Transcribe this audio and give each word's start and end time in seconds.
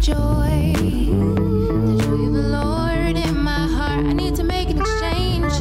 joy. 0.00 0.72
The 0.76 1.98
joy 2.02 2.26
of 2.26 2.32
the 2.32 2.48
Lord 2.50 3.16
in 3.16 3.42
my 3.42 3.66
heart. 3.66 4.06
I 4.06 4.12
need 4.12 4.36
to 4.36 4.44
make 4.44 4.70
an 4.70 4.78
exchange. 4.80 5.52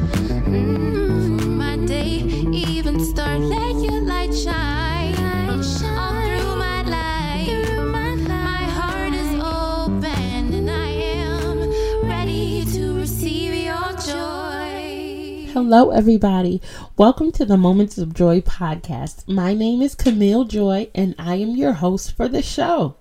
Mm, 0.45 1.57
my 1.57 1.77
day, 1.77 2.19
even 2.51 2.99
start. 3.03 3.41
Let 3.41 3.75
your 3.83 4.01
light 4.01 4.33
shine. 4.33 5.15
All 5.49 5.63
through 5.63 6.55
my 6.55 6.83
life. 6.83 7.79
My 8.27 8.63
heart 8.77 9.13
is 9.13 9.33
open 9.41 10.53
and 10.53 10.69
I 10.69 10.89
am 10.89 12.07
ready 12.07 12.63
to 12.73 12.95
receive 12.95 13.55
your 13.55 13.91
joy. 13.93 15.49
Hello, 15.51 15.89
everybody. 15.89 16.61
Welcome 16.95 17.31
to 17.33 17.45
the 17.45 17.57
Moments 17.57 17.97
of 17.97 18.13
Joy 18.13 18.41
podcast. 18.41 19.27
My 19.27 19.55
name 19.55 19.81
is 19.81 19.95
Camille 19.95 20.43
Joy, 20.43 20.89
and 20.93 21.15
I 21.17 21.37
am 21.37 21.55
your 21.55 21.73
host 21.73 22.15
for 22.15 22.27
the 22.27 22.43
show. 22.43 22.95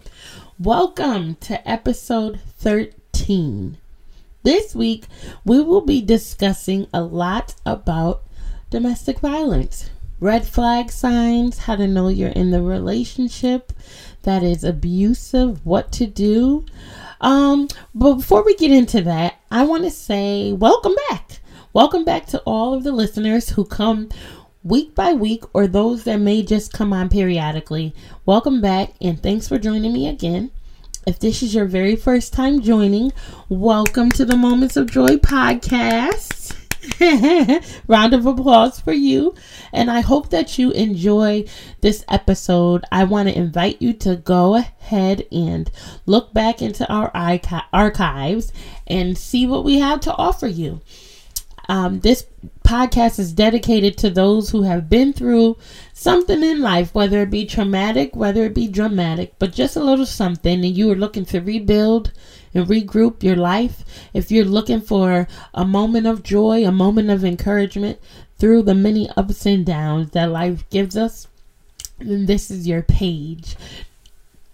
Welcome 0.58 1.34
to 1.42 1.68
episode 1.68 2.40
13. 2.60 3.76
This 4.42 4.74
week, 4.74 5.04
we 5.44 5.62
will 5.62 5.82
be 5.82 6.00
discussing 6.00 6.86
a 6.94 7.02
lot 7.02 7.54
about 7.66 8.22
domestic 8.70 9.18
violence, 9.18 9.90
red 10.18 10.46
flag 10.46 10.90
signs, 10.90 11.58
how 11.58 11.76
to 11.76 11.86
know 11.86 12.08
you're 12.08 12.30
in 12.30 12.52
the 12.52 12.62
relationship 12.62 13.70
that 14.22 14.42
is 14.42 14.64
abusive, 14.64 15.66
what 15.66 15.92
to 15.92 16.06
do. 16.06 16.64
Um, 17.20 17.68
but 17.94 18.14
before 18.14 18.42
we 18.42 18.56
get 18.56 18.70
into 18.70 19.02
that, 19.02 19.34
I 19.50 19.66
want 19.66 19.84
to 19.84 19.90
say 19.90 20.54
welcome 20.54 20.94
back. 21.10 21.40
Welcome 21.74 22.06
back 22.06 22.24
to 22.28 22.38
all 22.46 22.72
of 22.72 22.82
the 22.82 22.92
listeners 22.92 23.50
who 23.50 23.66
come 23.66 24.08
week 24.66 24.96
by 24.96 25.12
week 25.12 25.44
or 25.54 25.68
those 25.68 26.02
that 26.02 26.16
may 26.16 26.42
just 26.42 26.72
come 26.72 26.92
on 26.92 27.08
periodically. 27.08 27.94
Welcome 28.24 28.60
back 28.60 28.94
and 29.00 29.22
thanks 29.22 29.46
for 29.46 29.58
joining 29.58 29.92
me 29.92 30.08
again. 30.08 30.50
If 31.06 31.20
this 31.20 31.40
is 31.40 31.54
your 31.54 31.66
very 31.66 31.94
first 31.94 32.32
time 32.32 32.60
joining, 32.60 33.12
welcome 33.48 34.10
to 34.10 34.24
the 34.24 34.36
Moments 34.36 34.76
of 34.76 34.90
Joy 34.90 35.18
podcast. 35.18 36.56
Round 37.86 38.12
of 38.12 38.26
applause 38.26 38.80
for 38.80 38.92
you. 38.92 39.36
And 39.72 39.88
I 39.88 40.00
hope 40.00 40.30
that 40.30 40.58
you 40.58 40.72
enjoy 40.72 41.44
this 41.80 42.04
episode. 42.08 42.82
I 42.90 43.04
want 43.04 43.28
to 43.28 43.38
invite 43.38 43.80
you 43.80 43.92
to 43.92 44.16
go 44.16 44.56
ahead 44.56 45.26
and 45.30 45.70
look 46.06 46.34
back 46.34 46.60
into 46.60 46.92
our 46.92 47.12
archives 47.72 48.52
and 48.88 49.16
see 49.16 49.46
what 49.46 49.62
we 49.62 49.78
have 49.78 50.00
to 50.00 50.14
offer 50.16 50.48
you. 50.48 50.80
Um, 51.68 52.00
this 52.00 52.26
podcast 52.64 53.18
is 53.18 53.32
dedicated 53.32 53.96
to 53.98 54.10
those 54.10 54.50
who 54.50 54.62
have 54.62 54.88
been 54.88 55.12
through 55.12 55.56
something 55.92 56.42
in 56.42 56.60
life, 56.60 56.94
whether 56.94 57.22
it 57.22 57.30
be 57.30 57.46
traumatic, 57.46 58.14
whether 58.14 58.44
it 58.44 58.54
be 58.54 58.68
dramatic, 58.68 59.34
but 59.38 59.52
just 59.52 59.76
a 59.76 59.82
little 59.82 60.06
something, 60.06 60.64
and 60.64 60.76
you 60.76 60.90
are 60.90 60.96
looking 60.96 61.24
to 61.26 61.40
rebuild 61.40 62.12
and 62.54 62.66
regroup 62.66 63.22
your 63.22 63.36
life. 63.36 63.84
If 64.14 64.30
you're 64.30 64.44
looking 64.44 64.80
for 64.80 65.26
a 65.54 65.64
moment 65.64 66.06
of 66.06 66.22
joy, 66.22 66.64
a 66.64 66.72
moment 66.72 67.10
of 67.10 67.24
encouragement 67.24 67.98
through 68.38 68.62
the 68.62 68.74
many 68.74 69.08
ups 69.16 69.46
and 69.46 69.64
downs 69.64 70.10
that 70.10 70.30
life 70.30 70.68
gives 70.70 70.96
us, 70.96 71.28
then 71.98 72.26
this 72.26 72.50
is 72.50 72.66
your 72.66 72.82
page. 72.82 73.56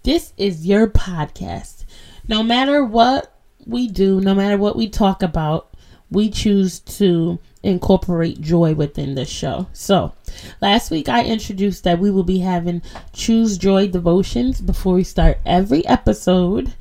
This 0.03 0.33
is 0.37 0.65
your 0.65 0.87
podcast. 0.87 1.85
No 2.27 2.43
matter 2.43 2.83
what 2.83 3.33
we 3.65 3.87
do, 3.87 4.19
no 4.19 4.35
matter 4.35 4.57
what 4.57 4.75
we 4.75 4.89
talk 4.89 5.23
about, 5.23 5.72
we 6.13 6.29
choose 6.29 6.79
to 6.79 7.39
incorporate 7.63 8.41
joy 8.41 8.73
within 8.73 9.15
the 9.15 9.25
show. 9.25 9.67
So, 9.73 10.13
last 10.61 10.91
week 10.91 11.09
I 11.09 11.23
introduced 11.25 11.83
that 11.83 11.99
we 11.99 12.11
will 12.11 12.23
be 12.23 12.39
having 12.39 12.81
Choose 13.13 13.57
Joy 13.57 13.87
devotions 13.87 14.61
before 14.61 14.95
we 14.95 15.03
start 15.03 15.39
every 15.45 15.85
episode, 15.87 16.73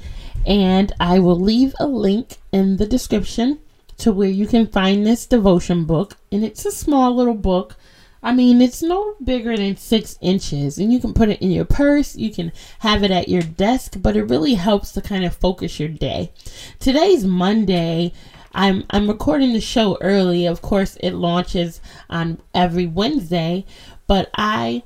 and 0.47 0.93
I 1.01 1.19
will 1.19 1.39
leave 1.39 1.75
a 1.79 1.87
link 1.87 2.37
in 2.53 2.77
the 2.77 2.87
description 2.87 3.61
to 3.99 4.13
where 4.13 4.29
you 4.29 4.47
can 4.47 4.67
find 4.67 5.07
this 5.07 5.27
devotion 5.27 5.85
book. 5.85 6.17
And 6.31 6.45
it's 6.45 6.65
a 6.65 6.73
small 6.73 7.15
little 7.15 7.35
book. 7.35 7.77
I 8.25 8.33
mean, 8.33 8.63
it's 8.63 8.83
no 8.83 9.15
bigger 9.23 9.57
than 9.57 9.77
six 9.77 10.17
inches, 10.21 10.79
and 10.79 10.93
you 10.93 11.01
can 11.01 11.13
put 11.13 11.29
it 11.29 11.43
in 11.43 11.51
your 11.51 11.65
purse. 11.65 12.15
You 12.15 12.33
can 12.33 12.53
have 12.79 13.03
it 13.03 13.11
at 13.11 13.29
your 13.29 13.43
desk, 13.43 13.95
but 13.99 14.17
it 14.17 14.25
really 14.25 14.55
helps 14.55 14.93
to 14.93 15.03
kind 15.03 15.25
of 15.25 15.35
focus 15.35 15.81
your 15.81 15.89
day. 15.89 16.33
Today's 16.79 17.25
Monday. 17.25 18.13
I'm 18.55 18.85
I'm 18.91 19.09
recording 19.09 19.53
the 19.53 19.61
show 19.61 19.99
early. 20.01 20.47
Of 20.47 20.63
course, 20.63 20.97
it 21.01 21.13
launches 21.13 21.81
on 22.11 22.41
every 22.55 22.87
Wednesday, 22.87 23.65
but 24.07 24.31
I 24.35 24.83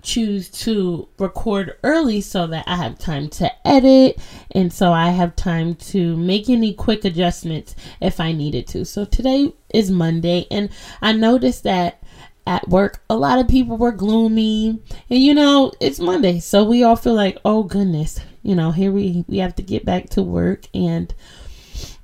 choose 0.00 0.48
to 0.48 1.08
record 1.18 1.76
early 1.82 2.20
so 2.20 2.46
that 2.46 2.64
I 2.66 2.76
have 2.76 2.98
time 2.98 3.28
to 3.28 3.50
edit 3.66 4.18
and 4.50 4.72
so 4.72 4.92
I 4.92 5.10
have 5.10 5.36
time 5.36 5.74
to 5.74 6.16
make 6.16 6.48
any 6.48 6.72
quick 6.72 7.04
adjustments 7.04 7.74
if 8.00 8.18
I 8.18 8.32
needed 8.32 8.66
to. 8.68 8.84
So 8.84 9.04
today 9.04 9.52
is 9.72 9.90
Monday 9.90 10.46
and 10.50 10.70
I 11.02 11.12
noticed 11.12 11.64
that 11.64 12.02
at 12.46 12.68
work 12.68 13.02
a 13.08 13.16
lot 13.16 13.38
of 13.38 13.46
people 13.46 13.76
were 13.76 13.92
gloomy 13.92 14.80
and 15.08 15.18
you 15.20 15.32
know 15.32 15.70
it's 15.80 16.00
Monday 16.00 16.40
so 16.40 16.64
we 16.64 16.82
all 16.82 16.96
feel 16.96 17.14
like 17.14 17.38
oh 17.44 17.62
goodness 17.62 18.18
you 18.42 18.52
know 18.52 18.72
here 18.72 18.90
we 18.90 19.24
we 19.28 19.38
have 19.38 19.54
to 19.54 19.62
get 19.62 19.84
back 19.84 20.08
to 20.10 20.20
work 20.20 20.66
and 20.74 21.14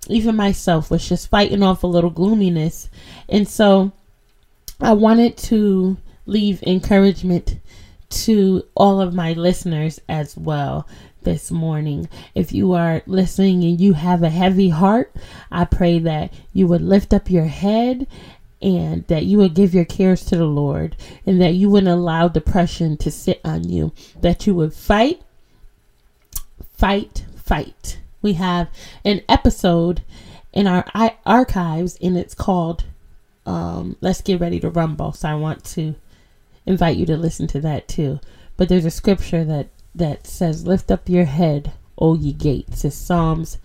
even 0.08 0.36
myself 0.36 0.90
was 0.90 1.08
just 1.08 1.28
fighting 1.28 1.62
off 1.62 1.82
a 1.82 1.86
little 1.86 2.10
gloominess. 2.10 2.88
And 3.28 3.46
so 3.46 3.92
I 4.80 4.92
wanted 4.92 5.36
to 5.38 5.96
leave 6.26 6.62
encouragement 6.62 7.58
to 8.10 8.64
all 8.74 9.00
of 9.00 9.14
my 9.14 9.32
listeners 9.32 10.00
as 10.08 10.36
well 10.36 10.88
this 11.22 11.50
morning. 11.50 12.08
If 12.34 12.52
you 12.52 12.72
are 12.72 13.02
listening 13.06 13.62
and 13.64 13.80
you 13.80 13.92
have 13.94 14.22
a 14.22 14.30
heavy 14.30 14.70
heart, 14.70 15.14
I 15.50 15.64
pray 15.64 15.98
that 16.00 16.32
you 16.52 16.66
would 16.68 16.80
lift 16.80 17.12
up 17.12 17.30
your 17.30 17.46
head 17.46 18.06
and 18.62 19.06
that 19.08 19.24
you 19.24 19.38
would 19.38 19.54
give 19.54 19.74
your 19.74 19.84
cares 19.84 20.24
to 20.26 20.36
the 20.36 20.46
Lord 20.46 20.96
and 21.26 21.40
that 21.40 21.54
you 21.54 21.68
wouldn't 21.70 21.92
allow 21.92 22.28
depression 22.28 22.96
to 22.98 23.10
sit 23.10 23.40
on 23.44 23.68
you, 23.68 23.92
that 24.20 24.46
you 24.46 24.54
would 24.54 24.72
fight, 24.72 25.20
fight, 26.76 27.24
fight 27.36 27.98
we 28.22 28.34
have 28.34 28.68
an 29.04 29.22
episode 29.28 30.02
in 30.52 30.66
our 30.66 30.84
archives 31.26 31.96
and 32.02 32.16
it's 32.16 32.34
called 32.34 32.84
um, 33.46 33.96
Let's 34.00 34.20
Get 34.20 34.40
Ready 34.40 34.60
to 34.60 34.70
Rumble. 34.70 35.12
So 35.12 35.28
I 35.28 35.34
want 35.34 35.64
to 35.66 35.94
invite 36.66 36.96
you 36.96 37.06
to 37.06 37.16
listen 37.16 37.46
to 37.48 37.60
that 37.60 37.88
too. 37.88 38.20
But 38.56 38.68
there's 38.68 38.84
a 38.84 38.90
scripture 38.90 39.44
that, 39.44 39.68
that 39.94 40.26
says, 40.26 40.66
Lift 40.66 40.90
up 40.90 41.08
your 41.08 41.24
head, 41.24 41.72
O 41.96 42.14
ye 42.14 42.32
gates. 42.32 42.84
It's 42.84 42.96
Psalms 42.96 43.58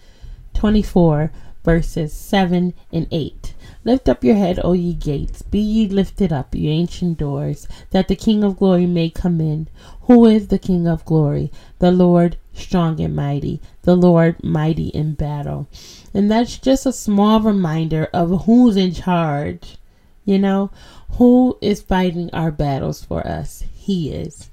24, 0.54 1.32
verses 1.64 2.14
7 2.14 2.74
and 2.92 3.08
8. 3.12 3.54
Lift 3.86 4.08
up 4.08 4.24
your 4.24 4.36
head, 4.36 4.60
O 4.64 4.74
ye 4.74 4.94
gates, 4.94 5.42
be 5.42 5.60
ye 5.60 5.88
lifted 5.88 6.32
up, 6.32 6.56
ye 6.56 6.70
ancient 6.70 7.18
doors, 7.18 7.68
that 7.92 8.08
the 8.08 8.16
King 8.16 8.44
of 8.44 8.58
glory 8.58 8.86
may 8.86 9.10
come 9.10 9.42
in. 9.42 9.68
Who 10.04 10.26
is 10.26 10.48
the 10.48 10.60
King 10.60 10.88
of 10.88 11.04
glory? 11.04 11.52
The 11.80 11.92
Lord 11.92 12.38
strong 12.54 13.02
and 13.02 13.16
mighty, 13.16 13.60
the 13.82 13.96
Lord 13.96 14.42
mighty 14.44 14.88
in 14.88 15.16
battle. 15.16 15.68
And 16.14 16.32
that's 16.32 16.58
just 16.58 16.86
a 16.86 16.94
small 16.94 17.42
reminder 17.42 18.10
of 18.14 18.46
who's 18.46 18.78
in 18.78 18.94
charge. 18.94 19.78
You 20.24 20.40
know, 20.40 20.72
who 21.18 21.58
is 21.60 21.82
fighting 21.82 22.30
our 22.32 22.52
battles 22.52 23.04
for 23.04 23.26
us? 23.28 23.66
He 23.74 24.12
is. 24.14 24.50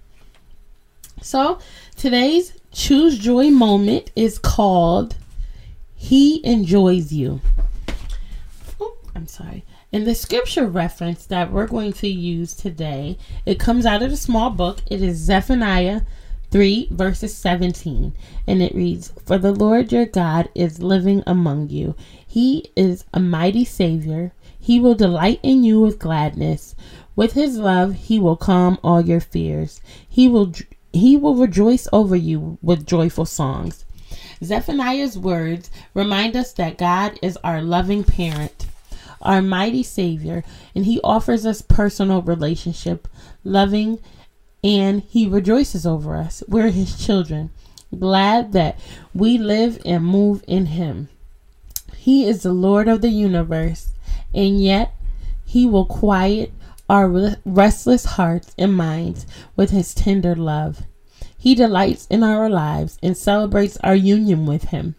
So, 1.23 1.59
today's 1.97 2.55
choose 2.73 3.19
joy 3.19 3.51
moment 3.51 4.11
is 4.17 4.39
called 4.39 5.17
He 5.95 6.45
Enjoys 6.45 7.13
You. 7.13 7.41
I'm 9.21 9.27
sorry. 9.27 9.67
In 9.93 10.05
the 10.05 10.15
scripture 10.15 10.67
reference 10.67 11.27
that 11.27 11.53
we're 11.53 11.67
going 11.67 11.93
to 11.93 12.09
use 12.09 12.55
today, 12.55 13.19
it 13.45 13.61
comes 13.61 13.85
out 13.85 14.03
of 14.03 14.09
the 14.09 14.17
small 14.17 14.49
book. 14.49 14.81
It 14.91 15.03
is 15.03 15.19
Zephaniah 15.19 16.01
3 16.51 16.89
verses 16.91 17.35
17 17.37 18.15
and 18.47 18.63
it 18.63 18.75
reads 18.75 19.13
for 19.27 19.37
the 19.37 19.53
lord 19.53 19.93
your 19.93 20.07
god 20.07 20.49
is 20.55 20.83
living 20.83 21.23
among 21.27 21.69
you. 21.69 21.95
He 22.27 22.73
is 22.75 23.05
a 23.13 23.21
mighty 23.21 23.63
savior. 23.63 24.33
He 24.59 24.81
will 24.81 24.95
delight 24.95 25.41
in 25.43 25.65
you 25.65 25.83
with 25.83 25.99
gladness. 25.99 26.75
With 27.15 27.35
his 27.35 27.59
love 27.59 27.93
he 27.93 28.19
will 28.19 28.37
calm 28.37 28.79
all 28.83 29.03
your 29.03 29.21
fears. 29.21 29.83
He 30.09 30.31
will 30.31 30.55
he 30.95 31.15
will 31.15 31.35
rejoice 31.35 31.87
over 31.93 32.17
you 32.17 32.57
with 32.63 32.87
joyful 32.87 33.27
songs. 33.27 33.85
Zephaniah's 34.43 35.19
words 35.19 35.71
remind 35.93 36.37
us 36.37 36.55
that 36.55 36.79
god 36.79 37.19
is 37.21 37.37
our 37.45 37.61
loving 37.61 38.03
parent 38.03 38.67
our 39.21 39.43
mighty 39.43 39.83
savior 39.83 40.45
and 40.75 40.87
he 40.87 41.01
offers 41.03 41.45
us 41.45 41.63
personal 41.63 42.23
relationship 42.23 43.09
loving 43.45 43.99
and 44.63 45.03
he 45.03 45.27
rejoices 45.27 45.87
over 45.87 46.17
us. 46.17 46.43
We're 46.47 46.71
his 46.71 47.05
children, 47.05 47.51
glad 47.99 48.53
that 48.53 48.79
we 49.15 49.39
live 49.39 49.81
and 49.85 50.05
move 50.05 50.45
in 50.47 50.67
him. 50.67 51.09
He 51.97 52.27
is 52.27 52.43
the 52.43 52.53
Lord 52.53 52.89
of 52.89 53.01
the 53.01 53.09
universe, 53.09 53.89
and 54.35 54.63
yet 54.63 54.95
he 55.45 55.67
will 55.67 55.87
quiet 55.87 56.53
our 56.89 57.37
restless 57.45 58.05
hearts 58.05 58.55
and 58.59 58.75
minds 58.75 59.27
with 59.57 59.71
his 59.71 59.95
tender 59.95 60.35
love. 60.35 60.83
He 61.41 61.55
delights 61.55 62.07
in 62.09 62.23
our 62.23 62.51
lives 62.51 62.99
and 63.03 63.17
celebrates 63.17 63.79
our 63.83 63.95
union 63.95 64.45
with 64.45 64.65
Him. 64.65 64.95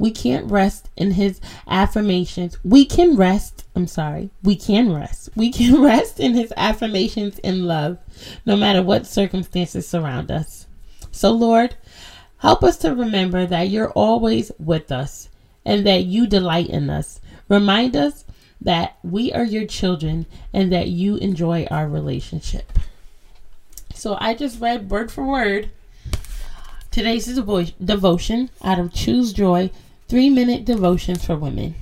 We 0.00 0.10
can't 0.10 0.50
rest 0.50 0.88
in 0.96 1.10
His 1.10 1.42
affirmations. 1.68 2.56
We 2.64 2.86
can 2.86 3.16
rest, 3.16 3.64
I'm 3.76 3.86
sorry, 3.86 4.30
we 4.42 4.56
can 4.56 4.94
rest. 4.94 5.28
We 5.36 5.52
can 5.52 5.82
rest 5.82 6.18
in 6.18 6.32
His 6.32 6.54
affirmations 6.56 7.38
in 7.40 7.66
love, 7.66 7.98
no 8.46 8.56
matter 8.56 8.82
what 8.82 9.06
circumstances 9.06 9.86
surround 9.86 10.30
us. 10.30 10.66
So, 11.12 11.32
Lord, 11.32 11.76
help 12.38 12.64
us 12.64 12.78
to 12.78 12.94
remember 12.94 13.44
that 13.44 13.68
you're 13.68 13.90
always 13.90 14.50
with 14.58 14.90
us 14.90 15.28
and 15.66 15.86
that 15.86 16.04
you 16.04 16.26
delight 16.26 16.70
in 16.70 16.88
us. 16.88 17.20
Remind 17.50 17.94
us 17.94 18.24
that 18.58 18.96
we 19.02 19.34
are 19.34 19.44
your 19.44 19.66
children 19.66 20.24
and 20.54 20.72
that 20.72 20.88
you 20.88 21.16
enjoy 21.16 21.66
our 21.70 21.86
relationship. 21.86 22.72
So 23.92 24.16
I 24.18 24.32
just 24.32 24.62
read 24.62 24.88
word 24.88 25.12
for 25.12 25.26
word 25.26 25.68
today's 26.90 27.26
devotion 27.26 28.48
out 28.64 28.78
of 28.78 28.94
Choose 28.94 29.34
Joy 29.34 29.70
three 30.10 30.28
minute 30.28 30.64
devotions 30.64 31.24
for 31.24 31.36
women. 31.36 31.76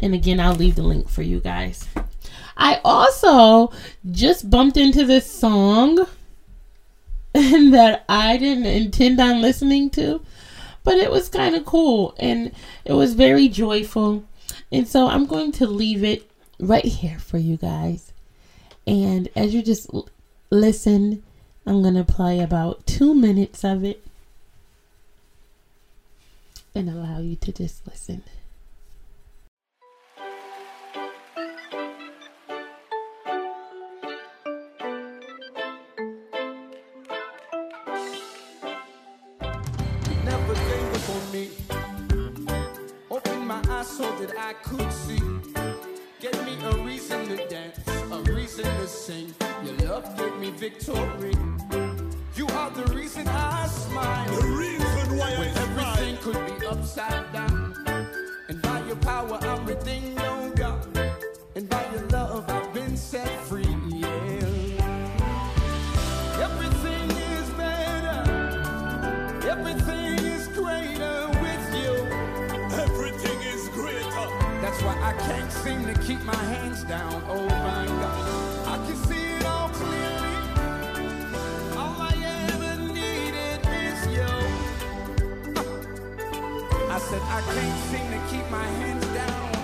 And 0.00 0.14
again, 0.14 0.38
I'll 0.38 0.54
leave 0.54 0.76
the 0.76 0.82
link 0.82 1.08
for 1.08 1.22
you 1.22 1.40
guys. 1.40 1.88
I 2.56 2.80
also 2.84 3.72
just 4.10 4.50
bumped 4.50 4.76
into 4.76 5.06
this 5.06 5.30
song 5.30 5.96
that 7.32 8.04
I 8.08 8.36
didn't 8.36 8.66
intend 8.66 9.20
on 9.20 9.40
listening 9.40 9.90
to, 9.90 10.20
but 10.84 10.96
it 10.96 11.10
was 11.10 11.30
kind 11.30 11.56
of 11.56 11.64
cool 11.64 12.14
and 12.18 12.52
it 12.84 12.92
was 12.92 13.14
very 13.14 13.48
joyful. 13.48 14.24
And 14.70 14.86
so 14.86 15.08
I'm 15.08 15.26
going 15.26 15.52
to 15.52 15.66
leave 15.66 16.04
it 16.04 16.30
right 16.60 16.84
here 16.84 17.18
for 17.18 17.38
you 17.38 17.56
guys. 17.56 18.12
And 18.86 19.28
as 19.34 19.54
you 19.54 19.62
just 19.62 19.92
l- 19.92 20.08
listen, 20.50 21.22
I'm 21.66 21.82
going 21.82 21.94
to 21.94 22.04
play 22.04 22.40
about 22.40 22.86
two 22.86 23.14
minutes 23.14 23.64
of 23.64 23.82
it 23.82 24.05
and 26.76 26.90
allow 26.90 27.20
you 27.20 27.36
to 27.36 27.52
just 27.52 27.86
listen. 27.86 28.22
never 40.24 40.54
gave 40.54 40.94
up 40.94 41.08
on 41.08 41.32
me. 41.32 41.48
Opened 43.10 43.46
my 43.46 43.62
eyes 43.70 43.88
so 43.88 44.02
that 44.16 44.34
I 44.38 44.52
could 44.54 44.92
see. 44.92 45.18
Gave 46.20 46.44
me 46.44 46.58
a 46.62 46.84
reason 46.84 47.26
to 47.28 47.36
dance, 47.48 47.78
a 48.12 48.18
reason 48.32 48.64
to 48.64 48.86
sing. 48.86 49.34
Your 49.64 49.88
love 49.88 50.14
gave 50.18 50.36
me 50.36 50.50
victory. 50.50 51.85
The 52.74 52.94
reason 52.94 53.26
I 53.28 53.66
smile. 53.68 54.26
The 54.40 54.46
reason 54.48 55.16
why 55.16 55.32
I 55.34 55.38
When 55.38 55.52
smile. 55.54 55.96
everything 55.98 56.16
could 56.18 56.60
be 56.60 56.66
upside 56.66 57.32
down. 57.32 57.74
And 58.48 58.60
by 58.62 58.80
your 58.86 58.96
power, 58.96 59.38
I'm 59.42 59.64
redeemed, 59.66 60.18
oh 60.20 60.50
God. 60.54 60.86
And 61.54 61.68
by 61.68 61.84
your 61.92 62.02
love, 62.08 62.44
I've 62.50 62.74
been 62.74 62.96
set 62.96 63.28
free. 63.44 63.64
Yeah. 63.88 64.08
Everything 66.42 67.10
is 67.10 67.50
better. 67.50 68.20
Everything 69.48 70.14
is 70.26 70.48
greater 70.48 71.28
with 71.40 71.64
you. 71.74 71.92
Everything 72.84 73.40
is 73.54 73.68
greater. 73.70 74.28
That's 74.60 74.82
why 74.82 74.96
I 75.02 75.12
can't 75.28 75.52
seem 75.52 75.86
to 75.86 75.94
keep 76.02 76.22
my 76.24 76.36
hands 76.54 76.84
down. 76.84 77.22
Oh 77.28 77.44
my 77.48 77.86
God. 77.86 78.68
I 78.68 78.86
can 78.86 78.96
see 78.96 79.35
I 86.96 86.98
said 86.98 87.20
I 87.24 87.42
can't 87.42 87.78
seem 87.90 88.10
to 88.10 88.26
keep 88.30 88.50
my 88.50 88.64
hands 88.64 89.06
down. 89.08 89.55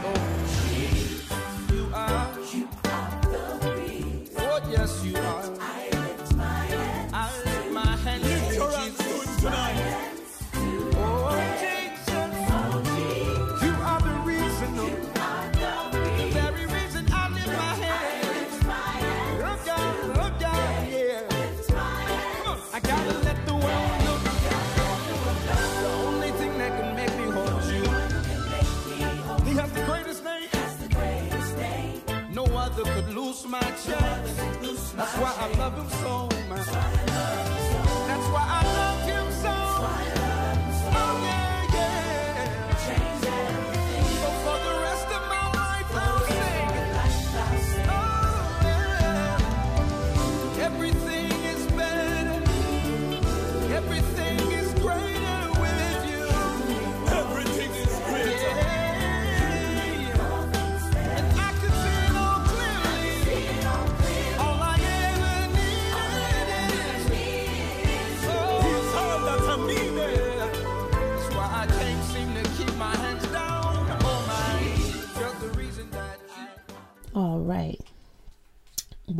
That's 33.84 35.16
why 35.18 35.34
I 35.38 35.48
love 35.58 35.74
him 35.74 35.88
so 35.88 36.28
much. 36.48 36.66
That's 36.66 38.28
why 38.28 38.44
I 38.48 38.62
love 38.78 39.02
him 39.08 39.32
so. 39.42 39.50
Oh, 39.50 40.31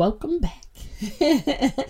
Welcome 0.02 0.40
back. 0.40 0.64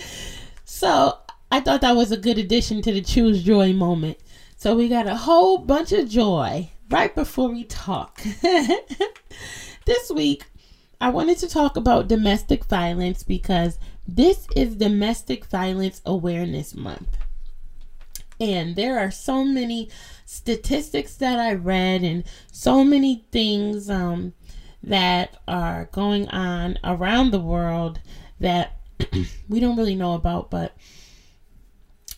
so, 0.66 1.16
I 1.50 1.60
thought 1.60 1.80
that 1.80 1.96
was 1.96 2.12
a 2.12 2.18
good 2.18 2.36
addition 2.36 2.82
to 2.82 2.92
the 2.92 3.00
Choose 3.00 3.42
Joy 3.42 3.72
moment. 3.72 4.18
So, 4.58 4.76
we 4.76 4.90
got 4.90 5.06
a 5.06 5.16
whole 5.16 5.56
bunch 5.56 5.92
of 5.92 6.10
joy 6.10 6.70
right 6.90 7.14
before 7.14 7.48
we 7.48 7.64
talk. 7.64 8.20
this 9.86 10.10
week, 10.14 10.44
I 11.00 11.08
wanted 11.08 11.38
to 11.38 11.48
talk 11.48 11.78
about 11.78 12.08
domestic 12.08 12.66
violence 12.66 13.22
because 13.22 13.78
this 14.06 14.46
is 14.54 14.76
Domestic 14.76 15.46
Violence 15.46 16.02
Awareness 16.04 16.74
Month. 16.74 17.16
And 18.38 18.76
there 18.76 18.98
are 18.98 19.10
so 19.10 19.42
many 19.42 19.88
statistics 20.26 21.14
that 21.14 21.38
I 21.38 21.54
read 21.54 22.02
and 22.02 22.24
so 22.52 22.84
many 22.84 23.24
things 23.32 23.88
um, 23.88 24.34
that 24.82 25.36
are 25.46 25.88
going 25.92 26.28
on 26.28 26.78
around 26.82 27.30
the 27.30 27.40
world 27.40 28.00
that 28.40 28.78
we 29.48 29.60
don't 29.60 29.76
really 29.76 29.94
know 29.94 30.14
about, 30.14 30.50
but 30.50 30.76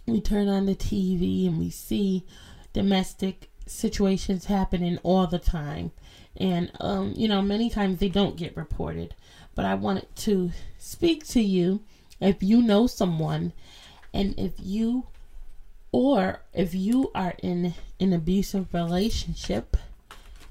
we 0.07 0.21
turn 0.21 0.49
on 0.49 0.67
the 0.67 0.75
TV 0.75 1.47
and 1.47 1.59
we 1.59 1.71
see 1.71 2.25
domestic 2.73 3.51
situations 3.67 4.47
happening 4.47 4.99
all 5.03 5.27
the 5.27 5.39
time. 5.39 5.93
And, 6.37 6.71
um, 6.81 7.15
you 7.17 7.29
know, 7.29 7.43
many 7.43 7.71
times 7.71 7.99
they 7.99 8.09
don't 8.09 8.37
get 8.37 8.57
reported. 8.57 9.15
But 9.55 9.65
I 9.65 9.75
wanted 9.75 10.15
to 10.17 10.51
speak 10.79 11.27
to 11.29 11.41
you 11.41 11.81
if 12.21 12.43
you 12.43 12.61
know 12.61 12.87
someone 12.87 13.53
and 14.13 14.35
if 14.39 14.55
you 14.59 15.07
or 15.93 16.43
if 16.53 16.75
you 16.75 17.11
are 17.15 17.35
in 17.43 17.75
an 18.01 18.13
abusive 18.13 18.75
relationship, 18.75 19.77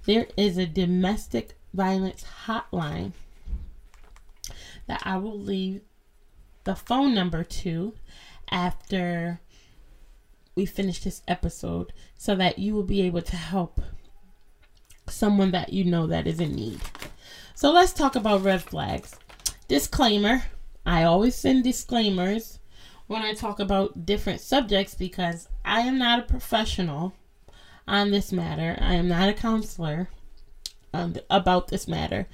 there 0.05 0.27
is 0.37 0.57
a 0.57 0.65
domestic 0.65 1.57
violence 1.73 2.23
hotline 2.45 3.13
that 4.87 5.01
I 5.05 5.17
will 5.17 5.39
leave 5.39 5.81
the 6.63 6.75
phone 6.75 7.13
number 7.13 7.43
to 7.43 7.93
after 8.51 9.41
we 10.55 10.65
finish 10.65 10.99
this 10.99 11.23
episode 11.27 11.93
so 12.15 12.35
that 12.35 12.59
you 12.59 12.73
will 12.73 12.83
be 12.83 13.01
able 13.01 13.21
to 13.21 13.35
help 13.35 13.81
someone 15.07 15.51
that 15.51 15.73
you 15.73 15.83
know 15.83 16.07
that 16.07 16.27
is 16.27 16.39
in 16.39 16.55
need. 16.55 16.79
So 17.55 17.71
let's 17.71 17.93
talk 17.93 18.15
about 18.15 18.43
red 18.43 18.61
flags. 18.61 19.15
Disclaimer 19.67 20.43
I 20.85 21.03
always 21.03 21.35
send 21.35 21.63
disclaimers 21.63 22.59
when 23.07 23.21
I 23.21 23.33
talk 23.33 23.59
about 23.59 24.05
different 24.05 24.41
subjects 24.41 24.95
because 24.95 25.47
I 25.63 25.81
am 25.81 25.97
not 25.97 26.19
a 26.19 26.23
professional 26.23 27.13
on 27.87 28.11
this 28.11 28.31
matter. 28.31 28.77
I 28.81 28.95
am 28.95 29.07
not 29.07 29.29
a 29.29 29.33
counselor 29.33 30.09
um, 30.93 31.15
about 31.29 31.67
this 31.67 31.87
matter. 31.87 32.27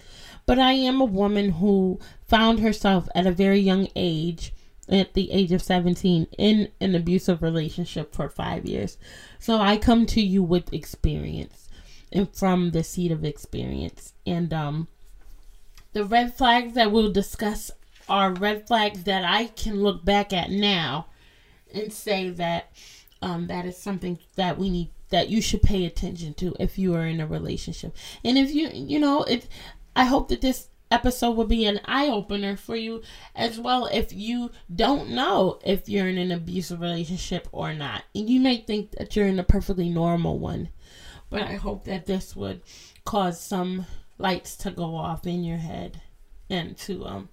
But 0.45 0.59
I 0.59 0.73
am 0.73 0.99
a 0.99 1.05
woman 1.05 1.51
who 1.51 1.99
found 2.27 2.59
herself 2.59 3.07
at 3.15 3.27
a 3.27 3.31
very 3.31 3.59
young 3.59 3.87
age 3.95 4.53
at 4.87 5.13
the 5.13 5.31
age 5.31 5.51
of 5.51 5.61
17 5.61 6.27
in 6.37 6.69
an 6.81 6.95
abusive 6.95 7.41
relationship 7.41 8.13
for 8.13 8.29
five 8.29 8.65
years. 8.65 8.97
So 9.37 9.59
I 9.59 9.77
come 9.77 10.05
to 10.07 10.21
you 10.21 10.41
with 10.41 10.73
experience 10.73 11.69
and 12.11 12.33
from 12.35 12.71
the 12.71 12.83
seat 12.83 13.11
of 13.11 13.23
experience. 13.23 14.13
And 14.25 14.51
um, 14.51 14.87
the 15.93 16.03
red 16.03 16.33
flags 16.33 16.73
that 16.73 16.91
we'll 16.91 17.11
discuss 17.11 17.71
are 18.07 18.33
red 18.33 18.67
flags 18.67 19.03
that 19.03 19.23
I 19.23 19.45
can 19.45 19.83
look 19.83 20.03
back 20.03 20.33
at 20.33 20.49
now 20.49 21.07
and 21.73 21.93
say 21.93 22.29
that 22.31 22.71
um, 23.21 23.47
that 23.47 23.65
is 23.65 23.77
something 23.77 24.17
that 24.35 24.57
we 24.57 24.69
need 24.69 24.89
that 25.09 25.29
you 25.29 25.41
should 25.41 25.61
pay 25.61 25.85
attention 25.85 26.33
to 26.35 26.55
if 26.59 26.77
you 26.77 26.95
are 26.95 27.05
in 27.05 27.19
a 27.19 27.27
relationship. 27.27 27.95
And 28.23 28.37
if 28.37 28.53
you 28.53 28.69
you 28.73 28.99
know, 28.99 29.23
it 29.23 29.47
I 29.95 30.05
hope 30.05 30.29
that 30.29 30.41
this 30.41 30.69
episode 30.91 31.31
will 31.31 31.45
be 31.45 31.65
an 31.65 31.79
eye 31.85 32.07
opener 32.07 32.55
for 32.55 32.75
you 32.75 33.01
as 33.35 33.59
well 33.59 33.85
if 33.87 34.11
you 34.11 34.49
don't 34.73 35.09
know 35.09 35.59
if 35.63 35.87
you're 35.87 36.07
in 36.07 36.17
an 36.17 36.31
abusive 36.31 36.81
relationship 36.81 37.47
or 37.51 37.73
not. 37.73 38.03
And 38.15 38.29
you 38.29 38.39
may 38.39 38.57
think 38.57 38.91
that 38.91 39.15
you're 39.15 39.27
in 39.27 39.39
a 39.39 39.43
perfectly 39.43 39.89
normal 39.89 40.39
one. 40.39 40.69
But 41.29 41.43
I 41.43 41.53
hope 41.55 41.85
that 41.85 42.07
this 42.07 42.35
would 42.35 42.61
cause 43.05 43.39
some 43.39 43.85
lights 44.17 44.55
to 44.57 44.71
go 44.71 44.95
off 44.95 45.27
in 45.27 45.43
your 45.43 45.57
head 45.57 46.01
and 46.49 46.75
to 46.75 47.05
um 47.05 47.29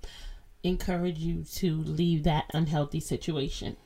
encourage 0.62 1.18
you 1.18 1.44
to 1.44 1.76
leave 1.76 2.24
that 2.24 2.50
unhealthy 2.52 3.00
situation. 3.00 3.76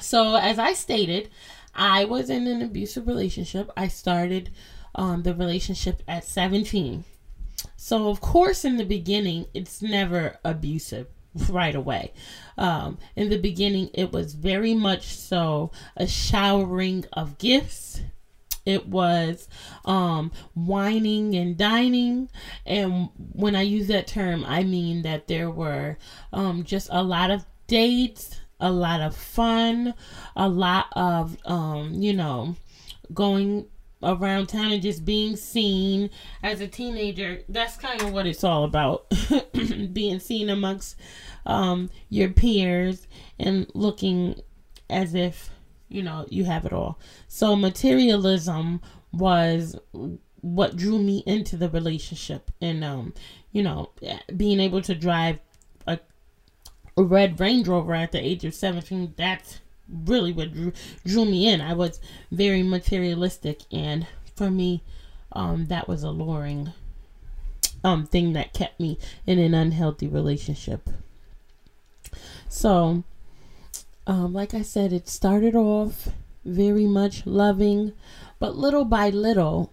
So, 0.00 0.34
as 0.36 0.58
I 0.58 0.72
stated, 0.72 1.30
I 1.78 2.04
was 2.04 2.28
in 2.28 2.48
an 2.48 2.60
abusive 2.60 3.06
relationship. 3.06 3.70
I 3.76 3.86
started 3.88 4.50
um, 4.96 5.22
the 5.22 5.32
relationship 5.32 6.02
at 6.08 6.24
17. 6.24 7.04
So, 7.76 8.08
of 8.08 8.20
course, 8.20 8.64
in 8.64 8.76
the 8.76 8.84
beginning, 8.84 9.46
it's 9.54 9.80
never 9.80 10.38
abusive 10.44 11.06
right 11.48 11.74
away. 11.74 12.12
Um, 12.56 12.98
in 13.14 13.30
the 13.30 13.38
beginning, 13.38 13.90
it 13.94 14.12
was 14.12 14.34
very 14.34 14.74
much 14.74 15.06
so 15.06 15.70
a 15.96 16.06
showering 16.06 17.04
of 17.12 17.38
gifts. 17.38 18.00
It 18.66 18.88
was 18.88 19.48
um, 19.84 20.32
wining 20.54 21.34
and 21.36 21.56
dining. 21.56 22.28
And 22.66 23.08
when 23.32 23.54
I 23.54 23.62
use 23.62 23.86
that 23.86 24.08
term, 24.08 24.44
I 24.44 24.64
mean 24.64 25.02
that 25.02 25.28
there 25.28 25.50
were 25.50 25.96
um, 26.32 26.64
just 26.64 26.88
a 26.90 27.02
lot 27.02 27.30
of 27.30 27.46
dates, 27.68 28.40
a 28.60 28.70
lot 28.70 29.00
of 29.00 29.16
fun, 29.16 29.94
a 30.36 30.48
lot 30.48 30.86
of, 30.92 31.36
um, 31.46 31.94
you 31.94 32.12
know, 32.12 32.56
going 33.14 33.66
around 34.02 34.48
town 34.48 34.72
and 34.72 34.82
just 34.82 35.04
being 35.04 35.36
seen 35.36 36.10
as 36.42 36.60
a 36.60 36.68
teenager. 36.68 37.42
That's 37.48 37.76
kind 37.76 38.00
of 38.02 38.12
what 38.12 38.26
it's 38.26 38.44
all 38.44 38.64
about. 38.64 39.12
being 39.92 40.20
seen 40.20 40.48
amongst 40.50 40.96
um, 41.46 41.90
your 42.08 42.30
peers 42.30 43.06
and 43.38 43.66
looking 43.74 44.40
as 44.90 45.14
if, 45.14 45.50
you 45.88 46.02
know, 46.02 46.26
you 46.28 46.44
have 46.44 46.64
it 46.64 46.72
all. 46.72 46.98
So 47.28 47.56
materialism 47.56 48.80
was 49.12 49.76
what 50.40 50.76
drew 50.76 50.98
me 50.98 51.22
into 51.26 51.56
the 51.56 51.68
relationship 51.68 52.50
and 52.60 52.84
um 52.84 53.12
you 53.50 53.62
know 53.62 53.90
being 54.36 54.60
able 54.60 54.80
to 54.80 54.94
drive 54.94 55.40
a 56.98 57.02
red 57.04 57.38
range 57.40 57.68
rover 57.68 57.94
at 57.94 58.12
the 58.12 58.24
age 58.24 58.44
of 58.44 58.54
17 58.54 59.14
that's 59.16 59.60
really 59.88 60.32
what 60.32 60.52
drew, 60.52 60.72
drew 61.06 61.24
me 61.24 61.48
in 61.48 61.60
i 61.60 61.72
was 61.72 62.00
very 62.30 62.62
materialistic 62.62 63.62
and 63.72 64.06
for 64.34 64.50
me 64.50 64.82
um 65.32 65.66
that 65.66 65.88
was 65.88 66.02
alluring 66.02 66.72
um 67.84 68.04
thing 68.04 68.32
that 68.34 68.52
kept 68.52 68.78
me 68.78 68.98
in 69.26 69.38
an 69.38 69.54
unhealthy 69.54 70.06
relationship 70.06 70.90
so 72.48 73.02
um 74.06 74.32
like 74.34 74.52
i 74.52 74.62
said 74.62 74.92
it 74.92 75.08
started 75.08 75.54
off 75.54 76.08
very 76.44 76.86
much 76.86 77.26
loving 77.26 77.92
but 78.38 78.56
little 78.56 78.84
by 78.84 79.08
little 79.08 79.72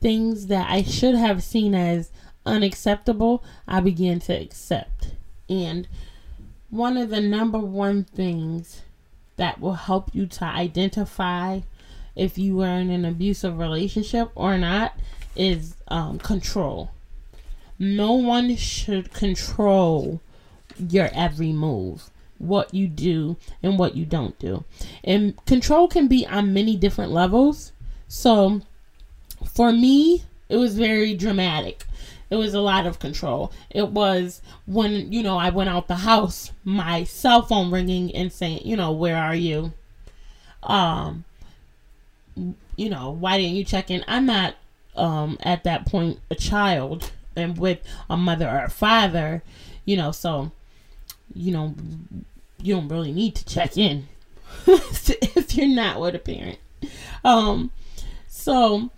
things 0.00 0.46
that 0.46 0.70
I 0.70 0.82
should 0.82 1.14
have 1.14 1.42
seen 1.42 1.74
as 1.74 2.10
unacceptable, 2.46 3.44
I 3.68 3.80
began 3.80 4.20
to 4.20 4.32
accept. 4.32 5.14
And 5.48 5.88
one 6.70 6.96
of 6.96 7.10
the 7.10 7.20
number 7.20 7.58
one 7.58 8.04
things 8.04 8.82
that 9.36 9.60
will 9.60 9.74
help 9.74 10.10
you 10.14 10.26
to 10.26 10.44
identify 10.44 11.60
if 12.16 12.38
you 12.38 12.60
are 12.60 12.78
in 12.78 12.90
an 12.90 13.04
abusive 13.04 13.58
relationship 13.58 14.30
or 14.34 14.58
not 14.58 14.96
is 15.34 15.74
um, 15.88 16.18
control. 16.18 16.90
No 17.78 18.12
one 18.12 18.56
should 18.56 19.12
control 19.12 20.20
your 20.78 21.08
every 21.12 21.52
move, 21.52 22.10
what 22.38 22.74
you 22.74 22.86
do 22.86 23.36
and 23.62 23.78
what 23.78 23.96
you 23.96 24.04
don't 24.04 24.38
do. 24.38 24.64
And 25.02 25.42
control 25.46 25.88
can 25.88 26.08
be 26.08 26.26
on 26.26 26.52
many 26.52 26.76
different 26.76 27.10
levels. 27.10 27.72
So 28.06 28.60
for 29.54 29.72
me, 29.72 30.24
it 30.48 30.56
was 30.56 30.76
very 30.76 31.14
dramatic. 31.14 31.86
It 32.30 32.36
was 32.36 32.54
a 32.54 32.60
lot 32.60 32.86
of 32.86 33.00
control. 33.00 33.52
It 33.70 33.88
was 33.88 34.40
when, 34.66 35.12
you 35.12 35.22
know, 35.22 35.36
I 35.36 35.50
went 35.50 35.68
out 35.68 35.88
the 35.88 35.96
house, 35.96 36.52
my 36.64 37.04
cell 37.04 37.42
phone 37.42 37.72
ringing 37.72 38.14
and 38.14 38.32
saying, 38.32 38.60
you 38.64 38.76
know, 38.76 38.92
where 38.92 39.16
are 39.16 39.34
you? 39.34 39.72
Um, 40.62 41.24
you 42.76 42.88
know, 42.88 43.10
why 43.10 43.36
didn't 43.36 43.56
you 43.56 43.64
check 43.64 43.90
in? 43.90 44.04
I'm 44.06 44.26
not, 44.26 44.54
um, 44.96 45.38
at 45.42 45.64
that 45.64 45.86
point 45.86 46.20
a 46.30 46.34
child 46.34 47.10
and 47.34 47.58
with 47.58 47.80
a 48.08 48.16
mother 48.16 48.48
or 48.48 48.64
a 48.64 48.70
father, 48.70 49.42
you 49.84 49.96
know, 49.96 50.12
so, 50.12 50.52
you 51.34 51.52
know, 51.52 51.74
you 52.62 52.74
don't 52.74 52.88
really 52.88 53.12
need 53.12 53.34
to 53.34 53.44
check 53.44 53.76
in 53.76 54.06
if 54.66 55.56
you're 55.56 55.66
not 55.66 56.00
with 56.00 56.14
a 56.14 56.18
parent. 56.18 56.58
Um, 57.24 57.72
so, 58.28 58.90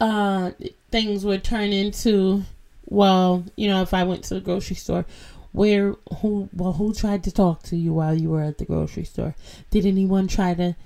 uh 0.00 0.52
things 0.90 1.24
would 1.24 1.44
turn 1.44 1.72
into 1.72 2.42
well 2.86 3.44
you 3.56 3.68
know 3.68 3.82
if 3.82 3.92
i 3.92 4.02
went 4.02 4.24
to 4.24 4.34
the 4.34 4.40
grocery 4.40 4.76
store 4.76 5.04
where 5.52 5.96
who 6.20 6.48
well 6.52 6.74
who 6.74 6.94
tried 6.94 7.24
to 7.24 7.32
talk 7.32 7.62
to 7.64 7.76
you 7.76 7.92
while 7.92 8.14
you 8.14 8.30
were 8.30 8.42
at 8.42 8.58
the 8.58 8.64
grocery 8.64 9.04
store? 9.04 9.34
Did 9.70 9.86
anyone 9.86 10.28
try 10.28 10.54
to 10.54 10.76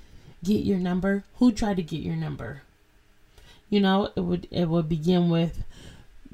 get 0.43 0.65
your 0.65 0.79
number? 0.79 1.23
Who 1.35 1.51
tried 1.51 1.77
to 1.77 1.83
get 1.83 2.01
your 2.01 2.15
number? 2.15 2.61
You 3.69 3.81
know 3.81 4.11
it 4.15 4.21
would 4.21 4.47
it 4.51 4.69
would 4.69 4.89
begin 4.89 5.29
with 5.29 5.63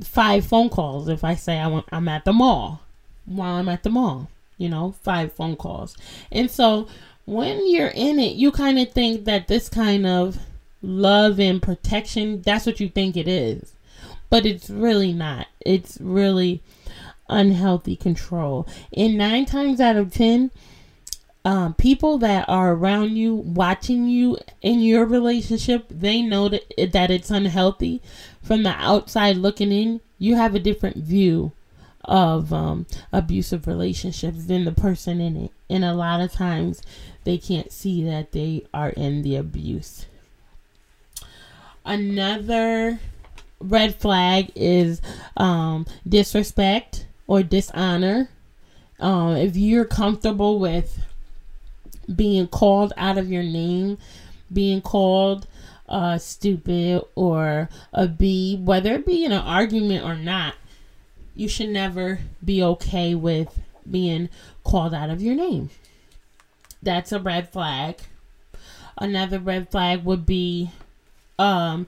five 0.01 0.45
phone 0.45 0.69
calls. 0.69 1.09
If 1.09 1.23
i 1.23 1.35
say 1.35 1.57
i 1.57 1.67
want 1.67 1.88
i'm 1.91 2.07
at 2.07 2.25
the 2.25 2.33
mall 2.33 2.81
while 3.25 3.55
i'm 3.55 3.69
at 3.69 3.83
the 3.83 3.89
mall 3.89 4.29
you 4.57 4.69
know 4.69 4.95
five 5.03 5.33
phone 5.33 5.55
calls. 5.55 5.97
And 6.31 6.49
so 6.49 6.88
when 7.25 7.69
you're 7.69 7.89
in 7.89 8.19
it 8.19 8.35
you 8.35 8.51
kind 8.51 8.79
of 8.79 8.91
think 8.91 9.25
that 9.25 9.47
this 9.47 9.69
kind 9.69 10.05
of 10.05 10.38
love 10.81 11.39
and 11.39 11.62
protection, 11.62 12.41
that's 12.41 12.65
what 12.65 12.79
you 12.79 12.89
think 12.89 13.17
it 13.17 13.27
is. 13.27 13.74
But 14.29 14.45
it's 14.45 14.69
really 14.69 15.13
not. 15.13 15.48
It's 15.59 15.98
really 16.00 16.62
unhealthy 17.27 17.95
control. 17.95 18.67
And 18.95 19.17
nine 19.17 19.45
times 19.45 19.79
out 19.79 19.95
of 19.95 20.13
ten, 20.13 20.51
um, 21.45 21.74
people 21.74 22.17
that 22.19 22.48
are 22.48 22.74
around 22.74 23.15
you, 23.15 23.33
watching 23.33 24.07
you 24.07 24.38
in 24.62 24.81
your 24.81 25.05
relationship, 25.05 25.86
they 25.89 26.21
know 26.21 26.50
that, 26.50 26.91
that 26.91 27.12
it's 27.12 27.31
unhealthy. 27.31 28.01
From 28.43 28.63
the 28.63 28.71
outside 28.71 29.38
looking 29.38 29.71
in, 29.71 30.01
you 30.17 30.36
have 30.36 30.53
a 30.53 30.59
different 30.59 30.98
view 30.98 31.51
of 32.05 32.51
um, 32.51 32.86
abusive 33.12 33.67
relationships 33.67 34.45
than 34.45 34.65
the 34.65 34.71
person 34.71 35.21
in 35.21 35.38
it. 35.38 35.51
And 35.69 35.86
a 35.86 35.93
lot 35.93 36.21
of 36.21 36.31
times, 36.31 36.81
they 37.24 37.38
can't 37.38 37.71
see 37.71 38.03
that 38.03 38.31
they 38.31 38.65
are 38.74 38.89
in 38.89 39.21
the 39.21 39.36
abuse. 39.36 40.05
Another 41.86 43.00
red 43.59 43.95
flag 43.95 44.51
is 44.55 45.01
um, 45.38 45.86
disrespect 46.07 47.05
or 47.27 47.43
dishonor. 47.43 48.29
Um, 49.00 49.36
if 49.38 49.55
you're 49.55 49.86
comfortable 49.86 50.59
with 50.59 51.00
being 52.13 52.48
called 52.48 52.93
out 52.98 53.17
of 53.17 53.31
your 53.31 53.43
name, 53.43 53.98
being 54.51 54.81
called 54.81 55.48
uh, 55.88 56.17
stupid 56.17 57.01
or 57.15 57.69
a 57.93 58.07
B, 58.07 58.57
whether 58.57 58.93
it 58.93 59.05
be 59.05 59.25
in 59.25 59.31
an 59.31 59.41
argument 59.41 60.05
or 60.05 60.15
not, 60.15 60.55
you 61.36 61.48
should 61.48 61.69
never 61.69 62.19
be 62.43 62.62
okay 62.62 63.15
with 63.15 63.59
being 63.89 64.29
called 64.63 64.93
out 64.93 65.09
of 65.09 65.21
your 65.21 65.36
name. 65.36 65.69
That's 66.81 67.12
a 67.12 67.19
red 67.19 67.50
flag. 67.50 67.98
Another 68.98 69.39
red 69.39 69.71
flag 69.71 70.03
would 70.03 70.25
be 70.25 70.71
um 71.39 71.88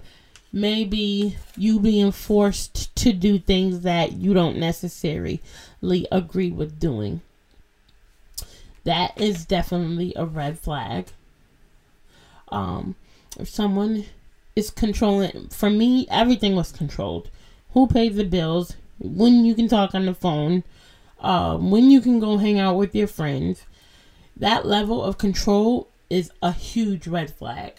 maybe 0.52 1.38
you 1.56 1.80
being 1.80 2.12
forced 2.12 2.94
to 2.96 3.14
do 3.14 3.40
things 3.40 3.82
that 3.82 4.14
you 4.14 4.34
don't 4.34 4.58
necessarily 4.58 5.40
agree 6.12 6.52
with 6.52 6.80
doing. 6.80 7.22
That 8.84 9.20
is 9.20 9.46
definitely 9.46 10.14
a 10.16 10.26
red 10.26 10.60
flag. 10.60 11.08
Um, 12.50 12.96
if 13.40 13.48
someone 13.48 14.06
is 14.56 14.70
controlling, 14.70 15.48
for 15.50 15.70
me, 15.70 16.08
everything 16.10 16.56
was 16.56 16.72
controlled. 16.72 17.30
Who 17.74 17.88
pays 17.88 18.16
the 18.16 18.26
bills? 18.26 18.76
When 19.00 19.46
you 19.46 19.56
can 19.56 19.68
talk 19.68 19.96
on 19.96 20.06
the 20.06 20.14
phone, 20.14 20.64
um, 21.22 21.72
when 21.72 21.90
you 21.90 22.02
can 22.02 22.20
go 22.20 22.38
hang 22.38 22.60
out 22.60 22.76
with 22.76 22.94
your 22.94 23.08
friends, 23.08 23.64
that 24.36 24.66
level 24.66 25.04
of 25.04 25.18
control 25.18 25.88
is 26.10 26.32
a 26.42 26.52
huge 26.52 27.08
red 27.08 27.34
flag. 27.34 27.76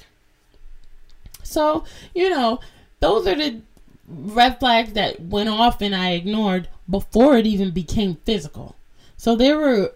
So, 1.42 1.84
you 2.14 2.30
know, 2.30 2.60
those 3.00 3.26
are 3.26 3.34
the 3.34 3.60
red 4.08 4.58
flags 4.58 4.92
that 4.92 5.20
went 5.20 5.48
off 5.48 5.80
and 5.80 5.94
I 5.94 6.10
ignored 6.10 6.68
before 6.88 7.36
it 7.36 7.46
even 7.46 7.70
became 7.70 8.16
physical. 8.24 8.76
So 9.16 9.36
there 9.36 9.56
were 9.56 9.92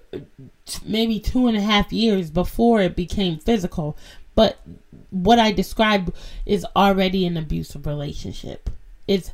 maybe 0.84 1.18
two 1.20 1.48
and 1.48 1.56
a 1.56 1.60
half 1.60 1.92
years 1.92 2.30
before 2.30 2.80
it 2.80 2.96
became 2.96 3.38
physical. 3.38 3.96
But 4.34 4.58
what 5.10 5.38
I 5.38 5.52
described 5.52 6.12
is 6.44 6.66
already 6.76 7.26
an 7.26 7.36
abusive 7.36 7.86
relationship. 7.86 8.70
It's 9.08 9.32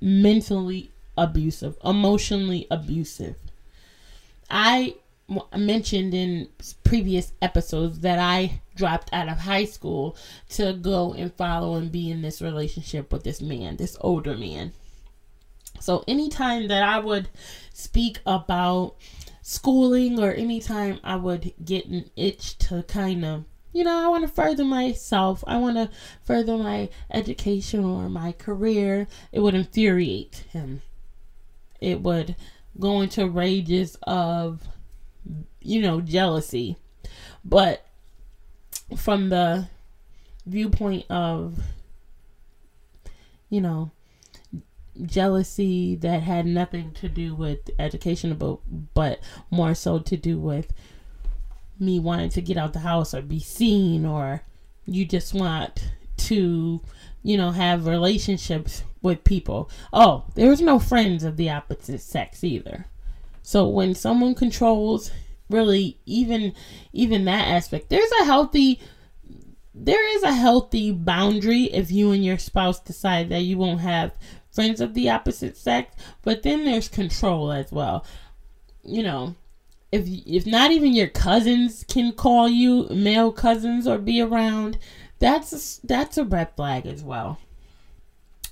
mentally 0.00 0.90
abusive, 1.16 1.76
emotionally 1.84 2.66
abusive. 2.70 3.36
I 4.48 4.94
mentioned 5.56 6.14
in 6.14 6.48
previous 6.82 7.32
episodes 7.40 8.00
that 8.00 8.18
I 8.18 8.60
dropped 8.80 9.10
out 9.12 9.28
of 9.28 9.36
high 9.36 9.66
school 9.66 10.16
to 10.48 10.72
go 10.72 11.12
and 11.12 11.34
follow 11.34 11.74
and 11.74 11.92
be 11.92 12.10
in 12.10 12.22
this 12.22 12.40
relationship 12.40 13.12
with 13.12 13.24
this 13.24 13.42
man, 13.42 13.76
this 13.76 13.94
older 14.00 14.34
man. 14.34 14.72
So 15.80 16.02
anytime 16.08 16.68
that 16.68 16.82
I 16.82 16.98
would 16.98 17.28
speak 17.74 18.20
about 18.24 18.96
schooling 19.42 20.18
or 20.18 20.32
anytime 20.32 20.98
I 21.04 21.16
would 21.16 21.52
get 21.62 21.84
an 21.88 22.10
itch 22.16 22.56
to 22.58 22.82
kind 22.84 23.22
of 23.22 23.44
you 23.72 23.84
know, 23.84 24.04
I 24.04 24.08
want 24.08 24.26
to 24.26 24.28
further 24.28 24.64
myself. 24.64 25.44
I 25.46 25.56
want 25.58 25.76
to 25.76 25.90
further 26.24 26.56
my 26.56 26.88
education 27.12 27.84
or 27.84 28.08
my 28.08 28.32
career. 28.32 29.06
It 29.30 29.38
would 29.38 29.54
infuriate 29.54 30.42
him. 30.50 30.82
It 31.80 32.00
would 32.00 32.34
go 32.80 33.00
into 33.00 33.28
rages 33.28 33.96
of, 34.02 34.66
you 35.60 35.82
know, 35.82 36.00
jealousy. 36.00 36.78
But 37.44 37.86
from 38.96 39.28
the 39.28 39.68
viewpoint 40.46 41.04
of, 41.10 41.58
you 43.48 43.60
know, 43.60 43.90
jealousy 45.02 45.94
that 45.96 46.22
had 46.22 46.46
nothing 46.46 46.92
to 46.92 47.08
do 47.08 47.34
with 47.34 47.70
education, 47.78 48.34
but, 48.34 48.58
but 48.94 49.20
more 49.50 49.74
so 49.74 49.98
to 49.98 50.16
do 50.16 50.38
with 50.38 50.72
me 51.80 51.98
wanting 51.98 52.28
to 52.30 52.42
get 52.42 52.58
out 52.58 52.74
the 52.74 52.80
house 52.80 53.14
or 53.14 53.22
be 53.22 53.40
seen 53.40 54.04
or 54.04 54.42
you 54.86 55.04
just 55.06 55.32
want 55.32 55.90
to 56.16 56.80
you 57.22 57.36
know 57.36 57.50
have 57.50 57.86
relationships 57.86 58.82
with 59.02 59.24
people. 59.24 59.70
Oh 59.92 60.24
there's 60.34 60.60
no 60.60 60.78
friends 60.78 61.24
of 61.24 61.36
the 61.36 61.50
opposite 61.50 62.00
sex 62.02 62.44
either. 62.44 62.86
So 63.42 63.66
when 63.66 63.94
someone 63.94 64.34
controls 64.34 65.10
really 65.50 65.98
even 66.06 66.54
even 66.92 67.24
that 67.26 67.48
aspect. 67.48 67.90
There's 67.90 68.10
a 68.22 68.24
healthy 68.24 68.80
there 69.74 70.16
is 70.16 70.22
a 70.22 70.32
healthy 70.32 70.92
boundary 70.92 71.64
if 71.64 71.90
you 71.90 72.12
and 72.12 72.24
your 72.24 72.38
spouse 72.38 72.80
decide 72.80 73.28
that 73.28 73.42
you 73.42 73.56
won't 73.56 73.80
have 73.80 74.16
friends 74.50 74.80
of 74.80 74.94
the 74.94 75.08
opposite 75.08 75.56
sex 75.56 75.94
but 76.22 76.42
then 76.42 76.64
there's 76.64 76.88
control 76.88 77.52
as 77.52 77.70
well. 77.70 78.04
You 78.84 79.02
know 79.02 79.34
if 79.92 80.04
if 80.06 80.46
not 80.46 80.70
even 80.70 80.92
your 80.94 81.08
cousins 81.08 81.84
can 81.88 82.12
call 82.12 82.48
you 82.48 82.88
male 82.90 83.32
cousins 83.32 83.86
or 83.86 83.98
be 83.98 84.20
around 84.20 84.78
that's 85.18 85.78
that's 85.78 86.16
a 86.16 86.24
red 86.24 86.54
flag 86.56 86.86
as 86.86 87.02
well. 87.02 87.38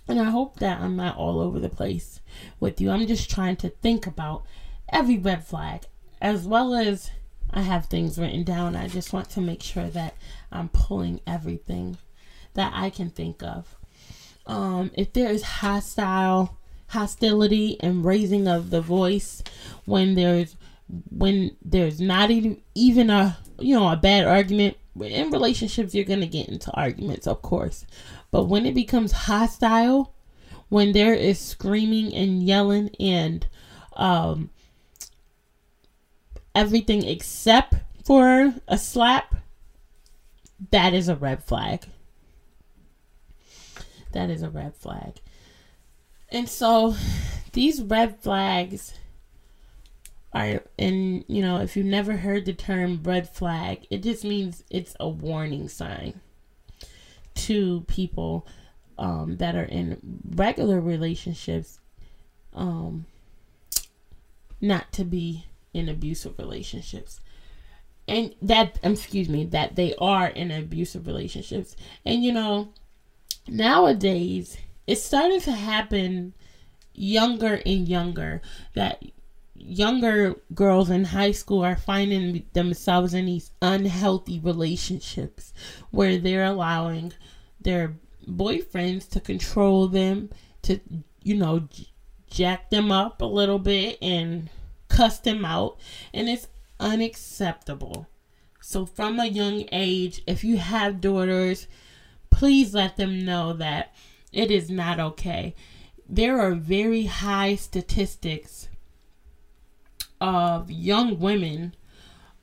And 0.07 0.21
i 0.21 0.31
hope 0.31 0.59
that 0.61 0.81
i'm 0.81 0.97
not 0.97 1.17
all 1.17 1.41
over 1.41 1.59
the 1.59 1.69
place 1.69 2.21
with 2.61 2.81
you. 2.81 2.91
I'm 2.91 3.07
just 3.07 3.31
trying 3.31 3.57
to 3.57 3.69
think 3.69 4.07
about 4.07 4.45
every 4.91 5.19
red 5.19 5.45
flag 5.45 5.83
as 6.21 6.47
well 6.47 6.75
as 6.75 7.11
i 7.51 7.63
have 7.63 7.87
things 7.87 8.19
written 8.19 8.45
down 8.45 8.77
i 8.77 8.87
just 8.89 9.13
want 9.13 9.29
to 9.31 9.41
make 9.41 9.63
sure 9.63 9.89
that 9.89 10.15
i'm 10.53 10.69
pulling 10.69 11.21
everything 11.27 11.97
that 12.55 12.73
i 12.75 12.91
can 12.91 13.11
think 13.11 13.43
of. 13.43 13.77
Um 14.47 14.91
if 14.95 15.13
there 15.13 15.31
is 15.31 15.43
hostile 15.43 16.57
hostility 16.89 17.77
and 17.81 18.05
raising 18.05 18.49
of 18.49 18.71
the 18.71 18.81
voice 18.81 19.43
when 19.85 20.15
there's 20.15 20.57
when 21.11 21.55
there's 21.63 22.01
not 22.01 22.31
even 22.31 23.11
a 23.11 23.37
you 23.59 23.79
know 23.79 23.89
a 23.89 23.97
bad 23.97 24.25
argument 24.27 24.77
in 24.99 25.31
relationships 25.31 25.95
you're 25.95 26.05
going 26.05 26.21
to 26.21 26.27
get 26.27 26.49
into 26.49 26.73
arguments 26.73 27.27
of 27.27 27.43
course. 27.43 27.85
But 28.31 28.45
when 28.45 28.67
it 28.67 28.75
becomes 28.75 29.13
hostile 29.13 30.15
when 30.69 30.93
there 30.93 31.15
is 31.15 31.39
screaming 31.39 32.15
and 32.15 32.43
yelling 32.43 32.91
and 32.99 33.47
um 33.95 34.51
everything 36.59 37.05
except 37.05 37.75
for 38.05 38.53
a 38.67 38.77
slap 38.77 39.33
that 40.73 40.93
is 40.93 41.09
a 41.09 41.15
red 41.15 41.45
flag. 41.45 41.85
That 44.11 44.29
is 44.29 44.43
a 44.43 44.51
red 44.51 44.75
flag. 44.75 45.21
And 46.31 46.49
so 46.49 46.97
these 47.53 47.81
red 47.81 48.19
flags 48.19 48.95
are 50.33 50.65
and 50.77 51.25
you 51.29 51.41
know 51.41 51.59
if 51.59 51.77
you've 51.77 51.87
never 51.87 52.17
heard 52.19 52.45
the 52.45 52.53
term 52.53 53.01
red 53.03 53.27
flag 53.27 53.87
it 53.89 54.03
just 54.03 54.25
means 54.25 54.63
it's 54.69 54.95
a 55.01 55.09
warning 55.09 55.67
sign 55.69 56.21
to 57.35 57.81
people 57.89 58.47
um, 58.99 59.39
that 59.39 59.55
are 59.55 59.65
in 59.65 59.97
regular 60.35 60.83
relationships 60.83 61.81
um, 62.53 63.07
not 64.61 64.93
to 64.93 65.03
be 65.03 65.47
in 65.73 65.89
abusive 65.89 66.39
relationships. 66.39 67.21
And 68.07 68.35
that 68.43 68.79
um, 68.83 68.93
excuse 68.93 69.29
me 69.29 69.45
that 69.47 69.77
they 69.77 69.95
are 69.99 70.29
in 70.29 70.51
abusive 70.51 71.07
relationships. 71.07 71.77
And 72.05 72.25
you 72.25 72.33
know 72.33 72.73
nowadays 73.47 74.59
it's 74.87 75.03
starting 75.03 75.41
to 75.41 75.53
happen 75.53 76.35
younger 76.95 77.61
and 77.65 77.89
younger 77.89 78.43
that 78.75 79.03
younger 79.55 80.35
girls 80.55 80.91
in 80.91 81.05
high 81.05 81.33
school 81.33 81.65
are 81.65 81.77
finding 81.77 82.45
themselves 82.53 83.15
in 83.15 83.27
these 83.27 83.51
unhealthy 83.61 84.39
relationships 84.41 85.53
where 85.91 86.19
they're 86.19 86.45
allowing 86.45 87.13
their 87.61 87.95
boyfriends 88.27 89.09
to 89.09 89.21
control 89.21 89.89
them, 89.89 90.31
to, 90.63 90.81
you 91.23 91.35
know, 91.35 91.69
jack 92.31 92.71
them 92.71 92.93
up 92.93 93.21
a 93.21 93.27
little 93.27 93.59
bit 93.59 93.99
and 94.03 94.49
cuss 94.99 95.21
them 95.21 95.45
out. 95.45 95.79
And 96.13 96.29
it's 96.29 96.49
unacceptable. 96.81 98.09
So, 98.61 98.85
from 98.85 99.21
a 99.21 99.27
young 99.27 99.65
age, 99.71 100.23
if 100.27 100.43
you 100.43 100.57
have 100.57 101.01
daughters, 101.01 101.69
please 102.31 102.75
let 102.75 102.97
them 102.97 103.25
know 103.25 103.53
that 103.53 103.95
it 104.33 104.51
is 104.51 104.69
not 104.69 104.99
okay. 104.99 105.55
There 106.09 106.41
are 106.41 106.55
very 106.55 107.05
high 107.05 107.55
statistics 107.55 108.69
of 110.21 110.71
young 110.71 111.21
women 111.21 111.77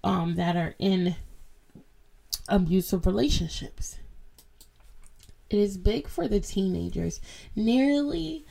um, 0.03 0.35
that 0.35 0.55
are 0.55 0.75
in 0.79 1.15
abusive 2.47 3.05
relationships. 3.05 3.97
It 5.49 5.59
is 5.59 5.77
big 5.77 6.07
for 6.07 6.27
the 6.27 6.39
teenagers. 6.39 7.19
Nearly 7.55 8.45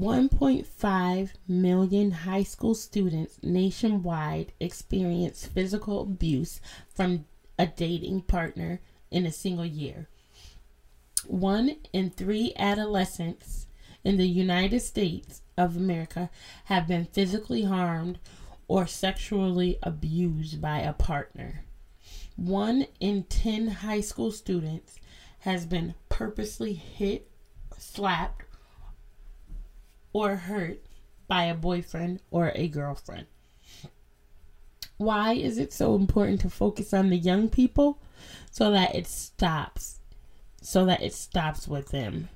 1.5 0.00 1.30
million 1.48 2.10
high 2.10 2.42
school 2.42 2.74
students 2.74 3.38
nationwide 3.42 4.52
experience 4.60 5.46
physical 5.46 6.02
abuse 6.02 6.60
from 6.94 7.24
a 7.58 7.66
dating 7.66 8.22
partner 8.22 8.80
in 9.10 9.26
a 9.26 9.32
single 9.32 9.64
year. 9.64 10.08
One 11.26 11.76
in 11.92 12.10
three 12.10 12.52
adolescents 12.56 13.66
in 14.04 14.16
the 14.16 14.28
United 14.28 14.80
States 14.80 15.42
of 15.56 15.76
America 15.76 16.30
have 16.66 16.86
been 16.86 17.06
physically 17.06 17.64
harmed 17.64 18.18
or 18.68 18.86
sexually 18.86 19.78
abused 19.82 20.60
by 20.60 20.80
a 20.80 20.92
partner. 20.92 21.64
One 22.36 22.86
in 23.00 23.24
10 23.24 23.68
high 23.68 24.02
school 24.02 24.30
students 24.30 24.96
has 25.40 25.66
been 25.66 25.94
purposely 26.08 26.74
hit, 26.74 27.30
slapped, 27.78 28.45
or 30.16 30.34
hurt 30.36 30.78
by 31.28 31.44
a 31.44 31.54
boyfriend 31.54 32.22
or 32.30 32.50
a 32.54 32.68
girlfriend. 32.68 33.26
Why 34.96 35.34
is 35.34 35.58
it 35.58 35.74
so 35.74 35.94
important 35.94 36.40
to 36.40 36.48
focus 36.48 36.94
on 36.94 37.10
the 37.10 37.18
young 37.18 37.50
people? 37.50 38.00
So 38.50 38.70
that 38.70 38.94
it 38.94 39.06
stops. 39.06 39.98
So 40.62 40.86
that 40.86 41.02
it 41.02 41.12
stops 41.12 41.68
with 41.68 41.90
them. 41.90 42.30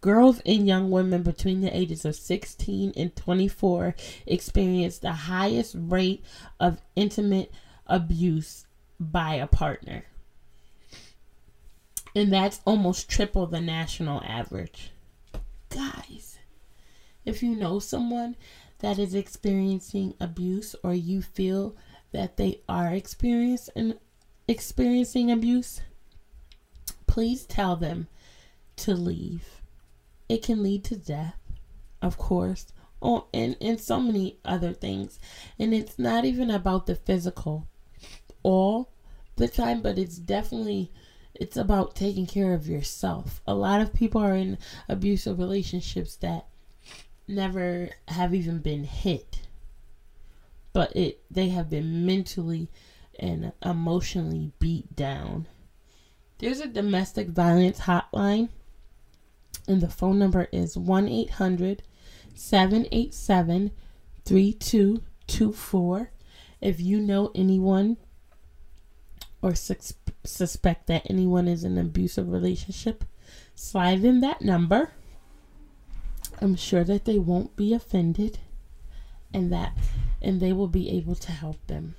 Girls 0.00 0.40
and 0.46 0.68
young 0.68 0.88
women 0.92 1.24
between 1.24 1.62
the 1.62 1.76
ages 1.76 2.04
of 2.04 2.14
16 2.14 2.92
and 2.96 3.16
24 3.16 3.96
experience 4.24 4.98
the 4.98 5.12
highest 5.12 5.74
rate 5.76 6.22
of 6.60 6.80
intimate 6.94 7.52
abuse 7.88 8.66
by 9.00 9.34
a 9.34 9.48
partner. 9.48 10.04
And 12.14 12.32
that's 12.32 12.60
almost 12.64 13.10
triple 13.10 13.48
the 13.48 13.60
national 13.60 14.22
average. 14.22 14.92
Guys, 15.70 16.35
if 17.26 17.42
you 17.42 17.54
know 17.54 17.78
someone 17.78 18.36
that 18.78 18.98
is 18.98 19.14
experiencing 19.14 20.14
abuse 20.20 20.74
or 20.82 20.94
you 20.94 21.20
feel 21.20 21.76
that 22.12 22.36
they 22.36 22.60
are 22.68 22.94
experiencing 22.94 23.94
experiencing 24.48 25.30
abuse, 25.30 25.80
please 27.06 27.44
tell 27.44 27.76
them 27.76 28.06
to 28.76 28.94
leave. 28.94 29.60
It 30.28 30.42
can 30.42 30.62
lead 30.62 30.84
to 30.84 30.96
death, 30.96 31.36
of 32.00 32.16
course, 32.16 32.66
oh, 33.02 33.26
and, 33.34 33.56
and 33.60 33.80
so 33.80 34.00
many 34.00 34.38
other 34.44 34.72
things. 34.72 35.18
And 35.58 35.74
it's 35.74 35.98
not 35.98 36.24
even 36.24 36.50
about 36.50 36.86
the 36.86 36.94
physical 36.94 37.66
all 38.42 38.92
the 39.34 39.48
time, 39.48 39.82
but 39.82 39.98
it's 39.98 40.16
definitely 40.16 40.92
it's 41.34 41.56
about 41.56 41.94
taking 41.94 42.26
care 42.26 42.54
of 42.54 42.68
yourself. 42.68 43.42
A 43.46 43.54
lot 43.54 43.80
of 43.80 43.92
people 43.92 44.20
are 44.22 44.34
in 44.34 44.58
abusive 44.88 45.38
relationships 45.38 46.16
that 46.16 46.46
never 47.28 47.90
have 48.08 48.34
even 48.34 48.58
been 48.58 48.84
hit. 48.84 49.40
But 50.72 50.94
it 50.94 51.20
they 51.30 51.48
have 51.50 51.70
been 51.70 52.04
mentally 52.04 52.68
and 53.18 53.52
emotionally 53.64 54.52
beat 54.58 54.94
down. 54.94 55.46
There's 56.38 56.60
a 56.60 56.66
domestic 56.66 57.28
violence 57.28 57.80
hotline 57.80 58.50
and 59.66 59.80
the 59.80 59.88
phone 59.88 60.18
number 60.18 60.48
is 60.52 60.76
1 60.76 61.08
800 61.08 61.82
787 62.34 63.70
3224. 64.24 66.10
If 66.60 66.80
you 66.80 67.00
know 67.00 67.30
anyone 67.34 67.96
or 69.42 69.54
sus- 69.54 69.94
suspect 70.24 70.86
that 70.88 71.06
anyone 71.08 71.48
is 71.48 71.64
in 71.64 71.78
an 71.78 71.86
abusive 71.86 72.28
relationship, 72.30 73.04
slide 73.54 74.04
in 74.04 74.20
that 74.20 74.42
number. 74.42 74.92
I'm 76.40 76.54
sure 76.54 76.84
that 76.84 77.06
they 77.06 77.18
won't 77.18 77.56
be 77.56 77.72
offended 77.72 78.38
and 79.32 79.52
that 79.52 79.76
and 80.20 80.40
they 80.40 80.52
will 80.52 80.68
be 80.68 80.90
able 80.90 81.14
to 81.14 81.32
help 81.32 81.66
them. 81.66 81.94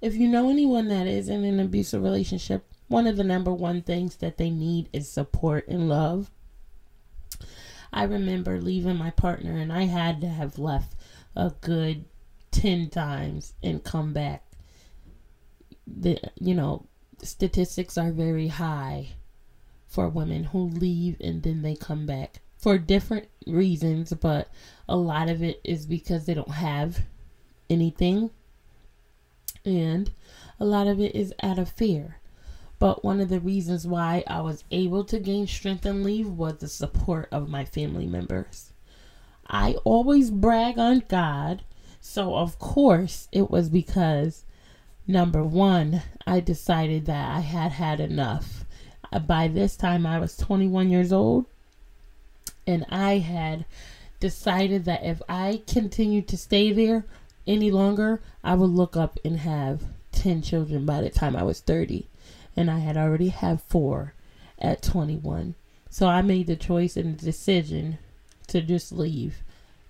If 0.00 0.14
you 0.14 0.28
know 0.28 0.50
anyone 0.50 0.88
that 0.88 1.06
is 1.06 1.28
in 1.28 1.44
an 1.44 1.58
abusive 1.58 2.02
relationship, 2.02 2.64
one 2.88 3.06
of 3.06 3.16
the 3.16 3.24
number 3.24 3.52
one 3.52 3.82
things 3.82 4.16
that 4.16 4.36
they 4.36 4.50
need 4.50 4.88
is 4.92 5.10
support 5.10 5.66
and 5.68 5.88
love. 5.88 6.30
I 7.92 8.04
remember 8.04 8.60
leaving 8.60 8.96
my 8.96 9.10
partner 9.10 9.56
and 9.56 9.72
I 9.72 9.84
had 9.84 10.20
to 10.20 10.28
have 10.28 10.58
left 10.58 10.94
a 11.34 11.52
good 11.60 12.04
10 12.50 12.90
times 12.90 13.54
and 13.62 13.82
come 13.82 14.12
back. 14.12 14.44
The 15.86 16.18
you 16.38 16.54
know, 16.54 16.86
statistics 17.22 17.96
are 17.96 18.12
very 18.12 18.48
high 18.48 19.10
for 19.86 20.08
women 20.08 20.44
who 20.44 20.68
leave 20.68 21.16
and 21.20 21.42
then 21.42 21.62
they 21.62 21.74
come 21.74 22.04
back 22.04 22.40
for 22.58 22.76
different 22.76 23.28
reasons, 23.46 24.12
but 24.12 24.48
a 24.88 24.96
lot 24.96 25.30
of 25.30 25.42
it 25.42 25.60
is 25.64 25.86
because 25.86 26.26
they 26.26 26.34
don't 26.34 26.50
have 26.50 27.00
anything 27.70 28.30
and 29.64 30.10
a 30.58 30.64
lot 30.64 30.86
of 30.86 31.00
it 31.00 31.14
is 31.14 31.32
out 31.42 31.58
of 31.58 31.68
fear. 31.68 32.16
But 32.78 33.04
one 33.04 33.20
of 33.20 33.28
the 33.28 33.40
reasons 33.40 33.86
why 33.86 34.22
I 34.26 34.40
was 34.40 34.64
able 34.70 35.04
to 35.04 35.18
gain 35.18 35.46
strength 35.46 35.84
and 35.84 36.04
leave 36.04 36.28
was 36.28 36.58
the 36.58 36.68
support 36.68 37.28
of 37.32 37.48
my 37.48 37.64
family 37.64 38.06
members. 38.06 38.72
I 39.48 39.74
always 39.84 40.30
brag 40.30 40.78
on 40.78 41.02
God, 41.08 41.64
so 42.00 42.36
of 42.36 42.58
course 42.58 43.28
it 43.32 43.50
was 43.50 43.68
because 43.68 44.44
number 45.06 45.42
one, 45.42 46.02
I 46.26 46.40
decided 46.40 47.06
that 47.06 47.36
I 47.36 47.40
had 47.40 47.72
had 47.72 47.98
enough. 47.98 48.64
By 49.26 49.48
this 49.48 49.76
time, 49.76 50.06
I 50.06 50.18
was 50.18 50.36
21 50.36 50.90
years 50.90 51.12
old, 51.12 51.46
and 52.68 52.84
I 52.90 53.16
had 53.16 53.64
decided 54.20 54.84
that 54.84 55.02
if 55.02 55.22
I 55.26 55.62
continued 55.66 56.28
to 56.28 56.36
stay 56.36 56.70
there 56.70 57.06
any 57.46 57.70
longer, 57.70 58.20
I 58.44 58.56
would 58.56 58.68
look 58.68 58.94
up 58.94 59.18
and 59.24 59.38
have 59.38 59.84
10 60.12 60.42
children 60.42 60.84
by 60.84 61.00
the 61.00 61.08
time 61.08 61.34
I 61.34 61.44
was 61.44 61.60
30 61.60 62.06
and 62.54 62.70
I 62.70 62.80
had 62.80 62.98
already 62.98 63.28
had 63.30 63.62
four 63.62 64.12
at 64.58 64.82
21. 64.82 65.54
So 65.88 66.08
I 66.08 66.20
made 66.20 66.46
the 66.46 66.56
choice 66.56 66.94
and 66.94 67.18
the 67.18 67.24
decision 67.24 67.96
to 68.48 68.60
just 68.60 68.92
leave. 68.92 69.42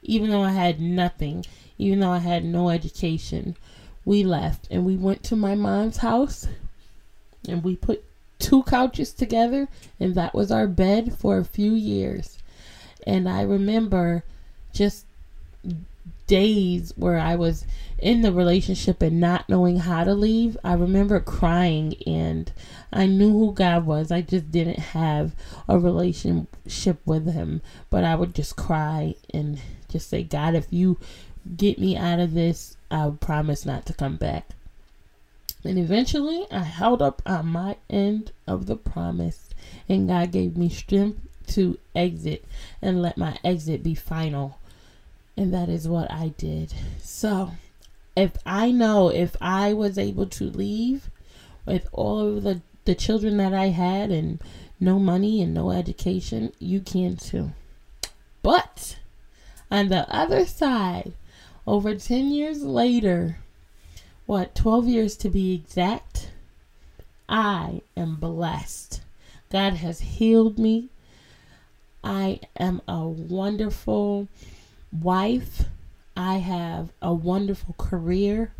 Even 0.04 0.30
though 0.30 0.44
I 0.44 0.52
had 0.52 0.80
nothing, 0.80 1.44
even 1.78 1.98
though 1.98 2.12
I 2.12 2.18
had 2.18 2.44
no 2.44 2.70
education, 2.70 3.56
we 4.04 4.22
left 4.22 4.68
and 4.70 4.86
we 4.86 4.94
went 4.94 5.24
to 5.24 5.34
my 5.34 5.56
mom's 5.56 5.96
house 5.96 6.46
and 7.48 7.64
we 7.64 7.74
put 7.74 8.04
two 8.38 8.62
couches 8.62 9.12
together 9.12 9.66
and 9.98 10.14
that 10.14 10.32
was 10.32 10.52
our 10.52 10.68
bed 10.68 11.18
for 11.18 11.38
a 11.38 11.44
few 11.44 11.72
years. 11.72 12.37
And 13.06 13.28
I 13.28 13.42
remember 13.42 14.24
just 14.72 15.06
days 16.26 16.92
where 16.96 17.18
I 17.18 17.34
was 17.34 17.64
in 17.98 18.22
the 18.22 18.32
relationship 18.32 19.02
and 19.02 19.18
not 19.18 19.48
knowing 19.48 19.78
how 19.78 20.04
to 20.04 20.14
leave, 20.14 20.56
I 20.62 20.74
remember 20.74 21.18
crying 21.18 21.94
and 22.06 22.52
I 22.92 23.06
knew 23.06 23.32
who 23.32 23.52
God 23.52 23.86
was. 23.86 24.12
I 24.12 24.20
just 24.20 24.52
didn't 24.52 24.78
have 24.78 25.32
a 25.68 25.78
relationship 25.78 27.00
with 27.04 27.32
Him, 27.32 27.60
but 27.90 28.04
I 28.04 28.14
would 28.14 28.34
just 28.34 28.56
cry 28.56 29.14
and 29.34 29.58
just 29.88 30.08
say, 30.08 30.22
God, 30.22 30.54
if 30.54 30.66
you 30.70 30.98
get 31.56 31.78
me 31.78 31.96
out 31.96 32.20
of 32.20 32.34
this, 32.34 32.76
I 32.90 33.10
promise 33.20 33.66
not 33.66 33.86
to 33.86 33.94
come 33.94 34.16
back. 34.16 34.50
And 35.64 35.78
eventually, 35.78 36.46
I 36.52 36.60
held 36.60 37.02
up 37.02 37.20
on 37.26 37.48
my 37.48 37.76
end 37.90 38.30
of 38.46 38.66
the 38.66 38.76
promise, 38.76 39.50
and 39.88 40.08
God 40.08 40.30
gave 40.30 40.56
me 40.56 40.68
strength 40.68 41.27
to 41.50 41.78
exit 41.94 42.44
and 42.80 43.02
let 43.02 43.16
my 43.16 43.38
exit 43.44 43.82
be 43.82 43.94
final. 43.94 44.58
And 45.36 45.52
that 45.54 45.68
is 45.68 45.88
what 45.88 46.10
I 46.10 46.28
did. 46.36 46.72
So, 47.00 47.52
if 48.16 48.32
I 48.44 48.70
know 48.70 49.08
if 49.08 49.36
I 49.40 49.72
was 49.72 49.98
able 49.98 50.26
to 50.26 50.44
leave 50.44 51.10
with 51.64 51.88
all 51.92 52.36
of 52.36 52.42
the, 52.42 52.60
the 52.84 52.94
children 52.94 53.36
that 53.36 53.54
I 53.54 53.66
had 53.66 54.10
and 54.10 54.40
no 54.80 54.98
money 54.98 55.42
and 55.42 55.54
no 55.54 55.70
education, 55.70 56.52
you 56.58 56.80
can 56.80 57.16
too. 57.16 57.52
But 58.42 58.98
on 59.70 59.88
the 59.88 60.12
other 60.12 60.46
side, 60.46 61.12
over 61.66 61.94
10 61.94 62.30
years 62.30 62.62
later, 62.62 63.38
what, 64.26 64.54
12 64.54 64.86
years 64.86 65.16
to 65.18 65.28
be 65.28 65.54
exact, 65.54 66.30
I 67.28 67.82
am 67.96 68.16
blessed. 68.16 69.02
God 69.50 69.74
has 69.74 70.00
healed 70.00 70.58
me. 70.58 70.88
I 72.08 72.40
am 72.58 72.80
a 72.88 73.06
wonderful 73.06 74.28
wife. 74.90 75.64
I 76.16 76.38
have 76.38 76.88
a 77.02 77.12
wonderful 77.12 77.74
career 77.76 78.54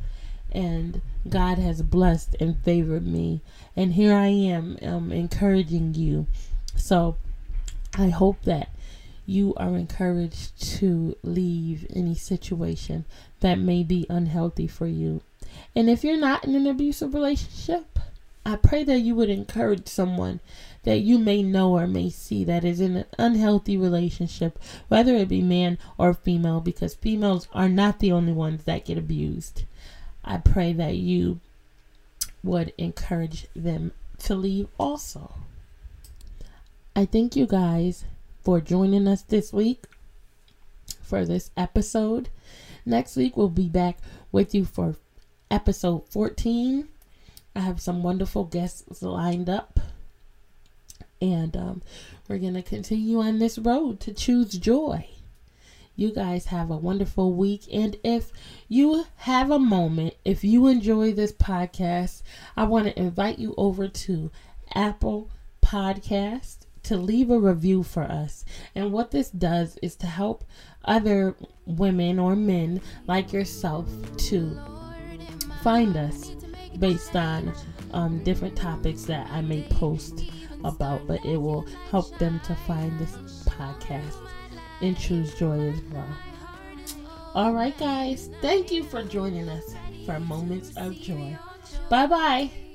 and 0.52 1.00
God 1.26 1.56
has 1.56 1.80
blessed 1.80 2.36
and 2.40 2.62
favored 2.62 3.06
me. 3.06 3.40
And 3.74 3.94
here 3.94 4.14
I 4.14 4.26
am 4.26 4.76
um, 4.82 5.12
encouraging 5.12 5.94
you. 5.94 6.26
So 6.76 7.16
I 7.94 8.10
hope 8.10 8.42
that 8.42 8.68
you 9.24 9.54
are 9.56 9.76
encouraged 9.76 10.60
to 10.76 11.16
leave 11.22 11.86
any 11.96 12.14
situation 12.14 13.06
that 13.40 13.58
may 13.58 13.82
be 13.82 14.04
unhealthy 14.10 14.66
for 14.66 14.86
you. 14.86 15.22
And 15.74 15.88
if 15.88 16.04
you're 16.04 16.20
not 16.20 16.44
in 16.44 16.54
an 16.54 16.66
abusive 16.66 17.14
relationship, 17.14 17.98
I 18.44 18.56
pray 18.56 18.84
that 18.84 19.00
you 19.00 19.14
would 19.14 19.30
encourage 19.30 19.88
someone 19.88 20.40
that 20.88 21.00
you 21.00 21.18
may 21.18 21.42
know 21.42 21.76
or 21.76 21.86
may 21.86 22.08
see 22.08 22.44
that 22.44 22.64
is 22.64 22.80
in 22.80 22.96
an 22.96 23.04
unhealthy 23.18 23.76
relationship, 23.76 24.58
whether 24.88 25.14
it 25.14 25.28
be 25.28 25.42
man 25.42 25.76
or 25.98 26.14
female, 26.14 26.62
because 26.62 26.94
females 26.94 27.46
are 27.52 27.68
not 27.68 27.98
the 27.98 28.10
only 28.10 28.32
ones 28.32 28.64
that 28.64 28.86
get 28.86 28.96
abused. 28.96 29.64
I 30.24 30.38
pray 30.38 30.72
that 30.72 30.96
you 30.96 31.40
would 32.42 32.72
encourage 32.78 33.48
them 33.54 33.92
to 34.20 34.34
leave 34.34 34.68
also. 34.78 35.34
I 36.96 37.04
thank 37.04 37.36
you 37.36 37.46
guys 37.46 38.06
for 38.42 38.58
joining 38.58 39.06
us 39.06 39.20
this 39.20 39.52
week 39.52 39.84
for 41.02 41.26
this 41.26 41.50
episode. 41.54 42.30
Next 42.86 43.14
week, 43.14 43.36
we'll 43.36 43.50
be 43.50 43.68
back 43.68 43.98
with 44.32 44.54
you 44.54 44.64
for 44.64 44.96
episode 45.50 46.08
14. 46.08 46.88
I 47.54 47.60
have 47.60 47.78
some 47.78 48.02
wonderful 48.02 48.44
guests 48.44 49.02
lined 49.02 49.50
up. 49.50 49.77
And 51.20 51.56
um, 51.56 51.82
we're 52.28 52.38
going 52.38 52.54
to 52.54 52.62
continue 52.62 53.20
on 53.20 53.38
this 53.38 53.58
road 53.58 54.00
to 54.00 54.12
choose 54.12 54.52
joy. 54.52 55.08
You 55.96 56.12
guys 56.12 56.46
have 56.46 56.70
a 56.70 56.76
wonderful 56.76 57.32
week. 57.32 57.64
And 57.72 57.96
if 58.04 58.30
you 58.68 59.04
have 59.16 59.50
a 59.50 59.58
moment, 59.58 60.14
if 60.24 60.44
you 60.44 60.68
enjoy 60.68 61.12
this 61.12 61.32
podcast, 61.32 62.22
I 62.56 62.64
want 62.64 62.86
to 62.86 62.98
invite 62.98 63.38
you 63.40 63.52
over 63.56 63.88
to 63.88 64.30
Apple 64.74 65.30
Podcast 65.60 66.58
to 66.84 66.96
leave 66.96 67.30
a 67.30 67.38
review 67.38 67.82
for 67.82 68.04
us. 68.04 68.44
And 68.74 68.92
what 68.92 69.10
this 69.10 69.28
does 69.30 69.76
is 69.82 69.96
to 69.96 70.06
help 70.06 70.44
other 70.84 71.34
women 71.66 72.18
or 72.18 72.36
men 72.36 72.80
like 73.06 73.32
yourself 73.32 73.88
to 74.28 74.58
find 75.62 75.96
us 75.96 76.30
based 76.78 77.16
on 77.16 77.52
um, 77.92 78.22
different 78.22 78.56
topics 78.56 79.02
that 79.02 79.28
I 79.30 79.40
may 79.40 79.62
post 79.64 80.30
about, 80.64 81.06
but 81.06 81.24
it 81.24 81.36
will 81.36 81.66
help 81.90 82.16
them 82.18 82.40
to 82.44 82.54
find 82.54 82.98
this 82.98 83.44
podcast 83.48 84.16
and 84.80 84.96
choose 84.96 85.34
joy 85.34 85.58
as 85.60 85.80
well. 85.92 86.08
All 87.34 87.52
right, 87.52 87.76
guys. 87.78 88.30
Thank 88.40 88.72
you 88.72 88.82
for 88.82 89.02
joining 89.02 89.48
us 89.48 89.74
for 90.06 90.18
Moments 90.18 90.76
of 90.76 90.94
Joy. 90.94 91.36
Bye 91.90 92.06
bye. 92.06 92.67